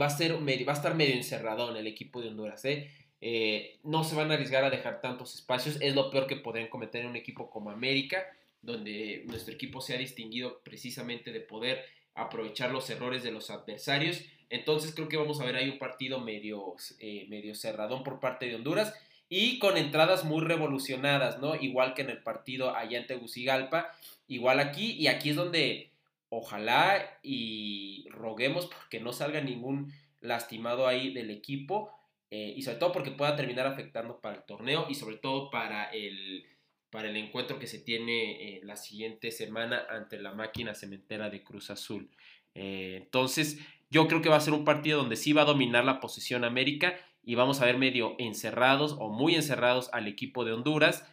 va 0.00 0.06
a 0.06 0.10
ser, 0.10 0.34
va 0.34 0.72
a 0.72 0.76
estar 0.76 0.94
medio 0.94 1.14
encerrado 1.14 1.70
en 1.70 1.76
el 1.76 1.86
equipo 1.86 2.20
de 2.20 2.28
Honduras. 2.28 2.64
¿eh? 2.64 2.90
¿eh? 3.20 3.78
no 3.84 4.04
se 4.04 4.14
van 4.14 4.30
a 4.30 4.34
arriesgar 4.34 4.64
a 4.64 4.70
dejar 4.70 5.00
tantos 5.00 5.34
espacios. 5.34 5.78
Es 5.80 5.94
lo 5.94 6.10
peor 6.10 6.26
que 6.26 6.36
podrían 6.36 6.68
cometer 6.68 7.02
en 7.02 7.10
un 7.10 7.16
equipo 7.16 7.50
como 7.50 7.70
América, 7.70 8.26
donde 8.60 9.24
nuestro 9.26 9.54
equipo 9.54 9.80
se 9.80 9.94
ha 9.94 9.98
distinguido 9.98 10.60
precisamente 10.62 11.32
de 11.32 11.40
poder 11.40 11.84
aprovechar 12.14 12.70
los 12.70 12.88
errores 12.90 13.22
de 13.22 13.32
los 13.32 13.50
adversarios. 13.50 14.22
Entonces 14.50 14.94
creo 14.94 15.08
que 15.08 15.16
vamos 15.16 15.40
a 15.40 15.44
ver 15.44 15.56
ahí 15.56 15.70
un 15.70 15.78
partido 15.78 16.20
medio, 16.20 16.74
eh, 16.98 17.26
medio 17.28 17.54
cerradón 17.54 18.02
por 18.02 18.20
parte 18.20 18.46
de 18.46 18.56
Honduras 18.56 18.94
y 19.28 19.58
con 19.58 19.78
entradas 19.78 20.24
muy 20.24 20.44
revolucionadas, 20.44 21.40
¿no? 21.40 21.54
Igual 21.54 21.94
que 21.94 22.02
en 22.02 22.10
el 22.10 22.22
partido 22.22 22.76
allá 22.76 22.98
en 22.98 23.06
Tegucigalpa, 23.06 23.90
igual 24.28 24.60
aquí, 24.60 24.92
y 24.92 25.06
aquí 25.06 25.30
es 25.30 25.36
donde 25.36 25.91
ojalá 26.34 27.18
y 27.22 28.06
roguemos 28.08 28.66
porque 28.66 29.00
no 29.00 29.12
salga 29.12 29.42
ningún 29.42 29.92
lastimado 30.22 30.86
ahí 30.86 31.12
del 31.12 31.30
equipo, 31.30 31.90
eh, 32.30 32.54
y 32.56 32.62
sobre 32.62 32.78
todo 32.78 32.92
porque 32.92 33.10
pueda 33.10 33.36
terminar 33.36 33.66
afectando 33.66 34.18
para 34.18 34.36
el 34.36 34.44
torneo 34.44 34.86
y 34.88 34.94
sobre 34.94 35.16
todo 35.16 35.50
para 35.50 35.90
el, 35.90 36.46
para 36.88 37.10
el 37.10 37.16
encuentro 37.18 37.58
que 37.58 37.66
se 37.66 37.80
tiene 37.80 38.56
eh, 38.56 38.60
la 38.64 38.76
siguiente 38.76 39.30
semana 39.30 39.84
ante 39.90 40.18
la 40.18 40.32
máquina 40.32 40.74
cementera 40.74 41.28
de 41.28 41.42
Cruz 41.42 41.68
Azul. 41.68 42.08
Eh, 42.54 43.00
entonces, 43.02 43.58
yo 43.90 44.08
creo 44.08 44.22
que 44.22 44.30
va 44.30 44.36
a 44.36 44.40
ser 44.40 44.54
un 44.54 44.64
partido 44.64 45.00
donde 45.00 45.16
sí 45.16 45.34
va 45.34 45.42
a 45.42 45.44
dominar 45.44 45.84
la 45.84 46.00
posición 46.00 46.44
América 46.44 46.96
y 47.22 47.34
vamos 47.34 47.60
a 47.60 47.66
ver 47.66 47.76
medio 47.76 48.16
encerrados 48.18 48.96
o 48.98 49.10
muy 49.10 49.34
encerrados 49.34 49.90
al 49.92 50.08
equipo 50.08 50.46
de 50.46 50.54
Honduras, 50.54 51.06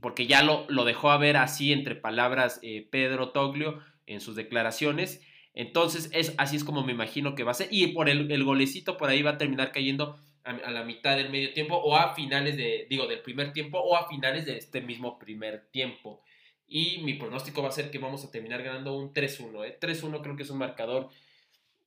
porque 0.00 0.26
ya 0.26 0.42
lo, 0.42 0.66
lo, 0.68 0.84
dejó 0.84 1.10
a 1.10 1.18
ver 1.18 1.36
así 1.36 1.72
entre 1.72 1.94
palabras 1.94 2.60
eh, 2.62 2.86
Pedro 2.90 3.30
Toglio 3.30 3.80
en 4.06 4.20
sus 4.20 4.36
declaraciones. 4.36 5.22
Entonces, 5.54 6.10
es, 6.12 6.34
así 6.38 6.56
es 6.56 6.64
como 6.64 6.84
me 6.84 6.92
imagino 6.92 7.34
que 7.34 7.44
va 7.44 7.52
a 7.52 7.54
ser. 7.54 7.68
Y 7.70 7.88
por 7.88 8.08
el, 8.08 8.44
golecito 8.44 8.96
por 8.96 9.10
ahí 9.10 9.22
va 9.22 9.32
a 9.32 9.38
terminar 9.38 9.72
cayendo 9.72 10.18
a, 10.44 10.70
la 10.70 10.84
mitad 10.84 11.16
del 11.16 11.30
medio 11.30 11.52
tiempo 11.52 11.76
o 11.76 11.96
a 11.96 12.14
finales 12.14 12.56
de, 12.56 12.86
digo, 12.88 13.06
del 13.06 13.20
primer 13.20 13.52
tiempo 13.52 13.78
o 13.78 13.96
a 13.96 14.08
finales 14.08 14.46
de 14.46 14.56
este 14.56 14.80
mismo 14.80 15.18
primer 15.18 15.68
tiempo. 15.70 16.22
Y 16.66 16.98
mi 16.98 17.14
pronóstico 17.14 17.62
va 17.62 17.68
a 17.68 17.72
ser 17.72 17.90
que 17.90 17.98
vamos 17.98 18.24
a 18.24 18.30
terminar 18.30 18.62
ganando 18.62 18.96
un 18.96 19.12
3-1. 19.12 19.66
¿eh? 19.66 19.78
3-1 19.80 20.22
creo 20.22 20.36
que 20.36 20.44
es 20.44 20.50
un 20.50 20.58
marcador 20.58 21.10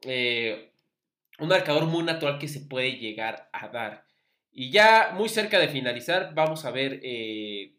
eh, 0.05 0.71
un 1.39 1.47
marcador 1.47 1.85
muy 1.85 2.03
natural 2.03 2.37
que 2.39 2.47
se 2.47 2.61
puede 2.61 2.97
llegar 2.97 3.49
a 3.53 3.67
dar. 3.69 4.05
Y 4.51 4.69
ya 4.69 5.13
muy 5.15 5.29
cerca 5.29 5.57
de 5.59 5.67
finalizar, 5.67 6.33
vamos 6.35 6.65
a 6.65 6.71
ver 6.71 6.99
eh, 7.03 7.73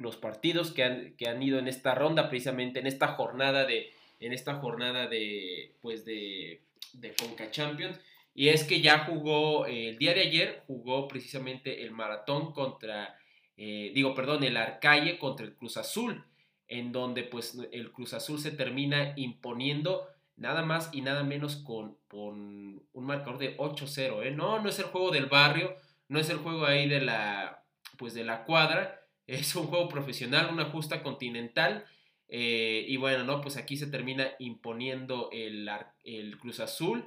los 0.00 0.16
partidos 0.16 0.72
que 0.72 0.82
han, 0.82 1.14
que 1.16 1.28
han, 1.28 1.42
ido 1.42 1.58
en 1.58 1.68
esta 1.68 1.94
ronda, 1.94 2.30
precisamente 2.30 2.80
en 2.80 2.86
esta 2.86 3.08
jornada 3.08 3.66
de, 3.66 3.92
en 4.18 4.32
esta 4.32 4.54
jornada 4.54 5.06
de, 5.06 5.74
pues 5.82 6.04
de, 6.06 6.62
de 6.94 7.14
Conca 7.14 7.50
Champions. 7.50 8.00
Y 8.34 8.48
es 8.48 8.64
que 8.64 8.80
ya 8.80 9.00
jugó, 9.00 9.66
el 9.66 9.98
día 9.98 10.14
de 10.14 10.22
ayer 10.22 10.62
jugó 10.66 11.06
precisamente 11.06 11.82
el 11.82 11.90
maratón 11.90 12.52
contra, 12.52 13.18
eh, 13.56 13.92
digo, 13.94 14.14
perdón, 14.14 14.42
el 14.42 14.56
Arcalle 14.56 15.18
contra 15.18 15.44
el 15.44 15.54
Cruz 15.54 15.76
Azul, 15.76 16.24
en 16.66 16.92
donde 16.92 17.24
pues 17.24 17.58
el 17.70 17.92
Cruz 17.92 18.14
Azul 18.14 18.40
se 18.40 18.52
termina 18.52 19.12
imponiendo 19.16 20.08
nada 20.36 20.62
más 20.62 20.88
y 20.92 21.02
nada 21.02 21.24
menos 21.24 21.56
con, 21.56 21.98
un 22.10 23.04
marcador 23.04 23.38
de 23.38 23.56
8-0, 23.58 24.24
¿eh? 24.24 24.30
No, 24.30 24.60
no 24.60 24.70
es 24.70 24.78
el 24.78 24.86
juego 24.86 25.10
del 25.10 25.26
barrio, 25.26 25.76
no 26.08 26.18
es 26.18 26.30
el 26.30 26.38
juego 26.38 26.64
ahí 26.64 26.88
de 26.88 27.00
la, 27.00 27.64
pues 27.98 28.14
de 28.14 28.24
la 28.24 28.44
cuadra, 28.44 28.99
es 29.38 29.54
un 29.54 29.66
juego 29.66 29.88
profesional, 29.88 30.50
una 30.52 30.66
justa 30.66 31.02
continental, 31.02 31.84
eh, 32.28 32.84
y 32.86 32.96
bueno, 32.96 33.24
no, 33.24 33.40
pues 33.40 33.56
aquí 33.56 33.76
se 33.76 33.86
termina 33.86 34.32
imponiendo 34.38 35.30
el, 35.32 35.68
el 36.04 36.38
Cruz 36.38 36.60
Azul, 36.60 37.04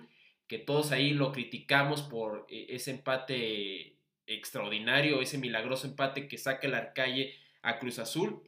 que 0.47 0.59
todos 0.59 0.91
ahí 0.91 1.11
lo 1.11 1.31
criticamos 1.31 2.01
por 2.01 2.45
eh, 2.49 2.67
ese 2.69 2.91
empate 2.91 3.97
extraordinario, 4.25 5.21
ese 5.21 5.37
milagroso 5.37 5.87
empate 5.87 6.27
que 6.27 6.37
saca 6.37 6.67
el 6.67 6.75
Arcalle 6.75 7.35
a 7.61 7.79
Cruz 7.79 7.99
Azul, 7.99 8.41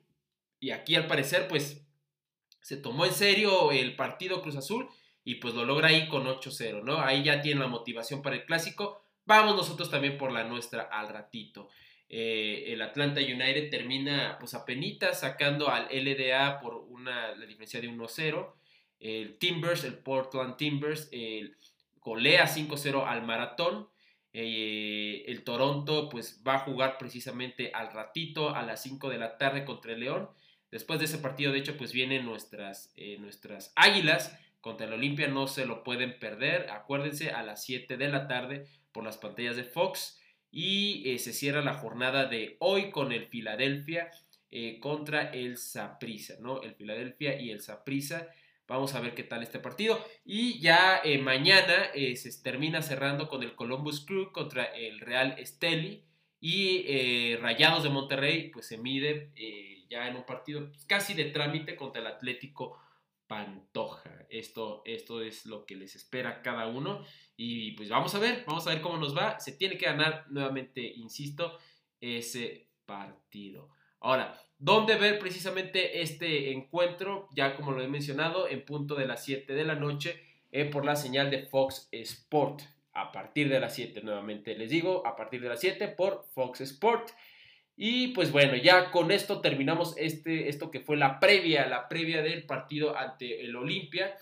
y 0.60 0.72
aquí 0.72 0.96
al 0.96 1.08
parecer, 1.08 1.48
pues 1.48 1.86
se 2.62 2.78
tomó 2.78 3.06
en 3.06 3.14
serio 3.14 3.72
el 3.72 3.96
partido 3.96 4.42
Cruz 4.42 4.56
Azul 4.56 4.90
y 5.24 5.36
pues 5.36 5.54
lo 5.54 5.66
logra 5.66 5.90
ahí 5.90 6.08
con 6.08 6.26
8-0, 6.26 6.84
¿no? 6.84 7.00
Ahí 7.00 7.24
ya 7.24 7.42
tiene 7.42 7.60
la 7.60 7.68
motivación 7.68 8.22
para 8.22 8.38
el 8.38 8.46
clásico. 8.46 9.02
Vamos 9.26 9.56
nosotros 9.56 9.92
también 9.92 10.18
por 10.18 10.32
la 10.32 10.44
nuestra 10.44 10.84
al 10.84 11.10
ratito. 11.10 11.70
Eh, 12.10 12.66
el 12.68 12.82
Atlanta 12.82 13.20
United 13.20 13.70
termina 13.70 14.38
pues 14.40 14.54
apenas 14.54 15.20
sacando 15.20 15.70
al 15.70 15.88
LDA 15.92 16.60
por 16.60 16.76
una, 16.90 17.36
la 17.36 17.46
diferencia 17.46 17.82
de 17.82 17.90
1-0. 17.90 18.54
El 19.00 19.38
Timbers, 19.38 19.84
el 19.84 19.98
Portland 19.98 20.58
Timbers, 20.58 21.10
golea 22.02 22.46
5-0 22.46 23.06
al 23.06 23.24
Maratón. 23.24 23.90
Eh, 24.38 25.24
el 25.28 25.46
Toronto 25.46 26.10
pues 26.10 26.44
va 26.46 26.56
a 26.56 26.60
jugar 26.60 26.98
precisamente 26.98 27.72
al 27.74 27.94
ratito 27.94 28.54
a 28.54 28.64
las 28.64 28.84
5 28.84 29.10
de 29.10 29.18
la 29.18 29.38
tarde 29.38 29.64
contra 29.64 29.94
el 29.94 30.02
León. 30.02 30.30
Después 30.72 31.00
de 31.00 31.06
ese 31.06 31.20
partido, 31.20 31.54
de 31.54 31.60
hecho, 31.60 31.78
pues 31.78 31.94
vienen 31.94 32.26
nuestras, 32.26 32.92
eh, 32.98 33.18
nuestras 33.18 33.72
águilas 33.78 34.38
contra 34.60 34.88
el 34.88 34.94
Olimpia, 34.94 35.30
no 35.30 35.48
se 35.48 35.66
lo 35.66 35.86
pueden 35.86 36.20
perder. 36.20 36.70
Acuérdense, 36.70 37.32
a 37.32 37.44
las 37.44 37.64
7 37.64 37.96
de 37.96 38.10
la 38.10 38.28
tarde 38.28 38.68
por 38.92 39.06
las 39.06 39.18
pantallas 39.18 39.56
de 39.56 39.64
Fox. 39.64 40.20
Y 40.58 41.04
eh, 41.04 41.20
se 41.20 41.34
cierra 41.34 41.62
la 41.62 41.74
jornada 41.74 42.28
de 42.28 42.56
hoy 42.60 42.90
con 42.90 43.12
el 43.12 43.28
Filadelfia 43.28 44.10
eh, 44.52 44.80
contra 44.80 45.24
el 45.34 45.58
Saprissa, 45.58 46.36
¿no? 46.40 46.62
El 46.62 46.76
Filadelfia 46.76 47.38
y 47.38 47.52
el 47.52 47.60
Saprissa. 47.60 48.30
Vamos 48.66 48.96
a 48.96 49.02
ver 49.02 49.14
qué 49.14 49.24
tal 49.24 49.44
este 49.44 49.60
partido. 49.60 50.02
Y 50.24 50.62
ya 50.62 51.02
mañana 51.22 51.92
se 51.94 52.42
termina 52.42 52.82
cerrando 52.82 53.28
con 53.28 53.44
el 53.44 53.54
Columbus 53.54 54.06
Crew 54.06 54.32
contra 54.32 54.64
el 54.64 55.02
Real 55.02 55.36
Esteli. 55.38 56.06
Y 56.40 57.36
Rayados 57.36 57.84
de 57.84 57.90
Monterrey, 57.90 58.50
pues 58.50 58.66
se 58.66 58.78
mide 58.78 59.32
ya 59.90 60.08
en 60.08 60.16
un 60.16 60.26
partido 60.26 60.72
casi 60.88 61.14
de 61.14 61.26
trámite 61.26 61.76
contra 61.76 62.02
el 62.02 62.08
Atlético 62.08 62.80
Pantoja. 63.28 64.26
Esto, 64.30 64.82
esto 64.86 65.22
es 65.22 65.46
lo 65.46 65.66
que 65.66 65.76
les 65.76 65.96
espera 65.96 66.42
cada 66.42 66.68
uno. 66.68 67.04
Y 67.38 67.72
pues 67.72 67.90
vamos 67.90 68.14
a 68.16 68.20
ver, 68.20 68.44
vamos 68.48 68.66
a 68.68 68.72
ver 68.72 68.82
cómo 68.82 68.98
nos 68.98 69.16
va. 69.16 69.40
Se 69.40 69.52
tiene 69.52 69.78
que 69.78 69.86
ganar 69.86 70.26
nuevamente, 70.30 70.82
insisto, 70.82 71.58
ese 72.00 72.68
partido. 72.86 73.70
Ahora, 74.00 74.40
¿dónde 74.60 74.96
ver 74.96 75.20
precisamente 75.20 76.02
este 76.02 76.52
encuentro? 76.52 77.28
Ya 77.34 77.56
como 77.56 77.72
lo 77.72 77.82
he 77.82 77.88
mencionado, 77.88 78.48
en 78.48 78.64
punto 78.64 78.96
de 78.96 79.08
las 79.08 79.24
7 79.26 79.54
de 79.54 79.66
la 79.66 79.76
noche 79.76 80.22
por 80.72 80.86
la 80.86 80.96
señal 80.96 81.30
de 81.32 81.46
Fox 81.48 81.90
Sport. 81.92 82.62
A 82.94 83.12
partir 83.12 83.50
de 83.50 83.60
las 83.60 83.76
7 83.76 84.02
nuevamente 84.04 84.56
les 84.58 84.70
digo, 84.70 85.06
a 85.06 85.18
partir 85.18 85.42
de 85.42 85.50
las 85.50 85.60
7 85.60 85.90
por 85.90 86.26
Fox 86.34 86.62
Sport. 86.62 87.10
Y 87.78 88.10
pues 88.10 88.32
bueno, 88.32 88.56
ya 88.56 88.92
con 88.92 89.12
esto 89.12 89.42
terminamos 89.42 89.96
este, 89.98 90.48
esto 90.48 90.72
que 90.72 90.80
fue 90.80 90.96
la 90.96 91.20
previa, 91.20 91.68
la 91.68 91.90
previa 91.90 92.22
del 92.22 92.46
partido 92.46 92.98
ante 92.98 93.44
el 93.44 93.56
Olimpia. 93.56 94.16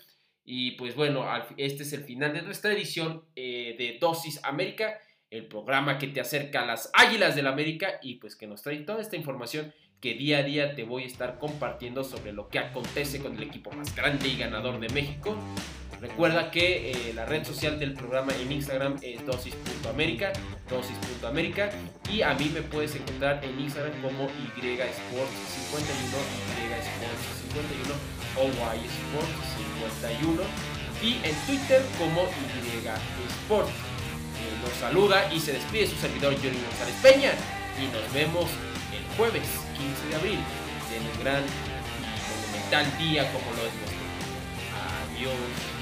Y 0.44 0.72
pues 0.72 0.94
bueno, 0.94 1.26
este 1.56 1.84
es 1.84 1.92
el 1.92 2.04
final 2.04 2.32
de 2.32 2.42
nuestra 2.42 2.72
edición 2.72 3.24
eh, 3.36 3.76
de 3.78 3.98
Dosis 3.98 4.42
América, 4.44 4.98
el 5.30 5.46
programa 5.46 5.98
que 5.98 6.08
te 6.08 6.20
acerca 6.20 6.62
a 6.62 6.66
las 6.66 6.90
Águilas 6.92 7.34
del 7.36 7.46
América 7.46 7.98
y 8.02 8.16
pues 8.16 8.36
que 8.36 8.46
nos 8.46 8.62
trae 8.62 8.78
toda 8.78 9.00
esta 9.00 9.16
información 9.16 9.72
que 10.04 10.12
día 10.12 10.40
a 10.40 10.42
día 10.42 10.74
te 10.74 10.84
voy 10.84 11.04
a 11.04 11.06
estar 11.06 11.38
compartiendo 11.38 12.04
sobre 12.04 12.34
lo 12.34 12.50
que 12.50 12.58
acontece 12.58 13.20
con 13.20 13.38
el 13.38 13.42
equipo 13.42 13.72
más 13.72 13.96
grande 13.96 14.28
y 14.28 14.36
ganador 14.36 14.78
de 14.78 14.90
México. 14.90 15.34
Recuerda 15.98 16.50
que 16.50 16.90
eh, 16.90 17.14
la 17.14 17.24
red 17.24 17.42
social 17.42 17.78
del 17.78 17.94
programa 17.94 18.34
en 18.38 18.52
Instagram 18.52 18.98
es 19.00 19.24
dosis.américa, 19.24 20.34
dosis.américa 20.68 21.70
y 22.12 22.20
a 22.20 22.34
mí 22.34 22.50
me 22.52 22.60
puedes 22.60 22.94
encontrar 22.96 23.42
en 23.42 23.58
Instagram 23.58 23.94
como 24.02 24.28
ysports51, 24.28 24.92
ysports51 26.84 27.96
o 28.36 28.44
ysports51 28.44 30.42
y 31.02 31.12
en 31.26 31.34
Twitter 31.46 31.80
como 31.98 32.24
ysports. 33.26 33.70
Eh, 33.70 34.52
nos 34.62 34.72
saluda 34.74 35.32
y 35.32 35.40
se 35.40 35.54
despide 35.54 35.86
su 35.86 35.96
servidor 35.96 36.34
Johnny 36.34 36.60
González 36.60 36.94
Peña 37.00 37.32
y 37.82 37.86
nos 37.86 38.12
vemos 38.12 38.50
jueves 39.16 39.48
15 39.76 40.08
de 40.08 40.16
abril 40.16 40.38
en 40.94 41.02
el 41.06 41.18
gran 41.22 41.44
monumental 42.28 42.98
día 42.98 43.30
como 43.32 43.46
lo 43.52 43.66
es 43.66 43.74
nuestro. 43.74 44.04
Adiós. 45.16 45.74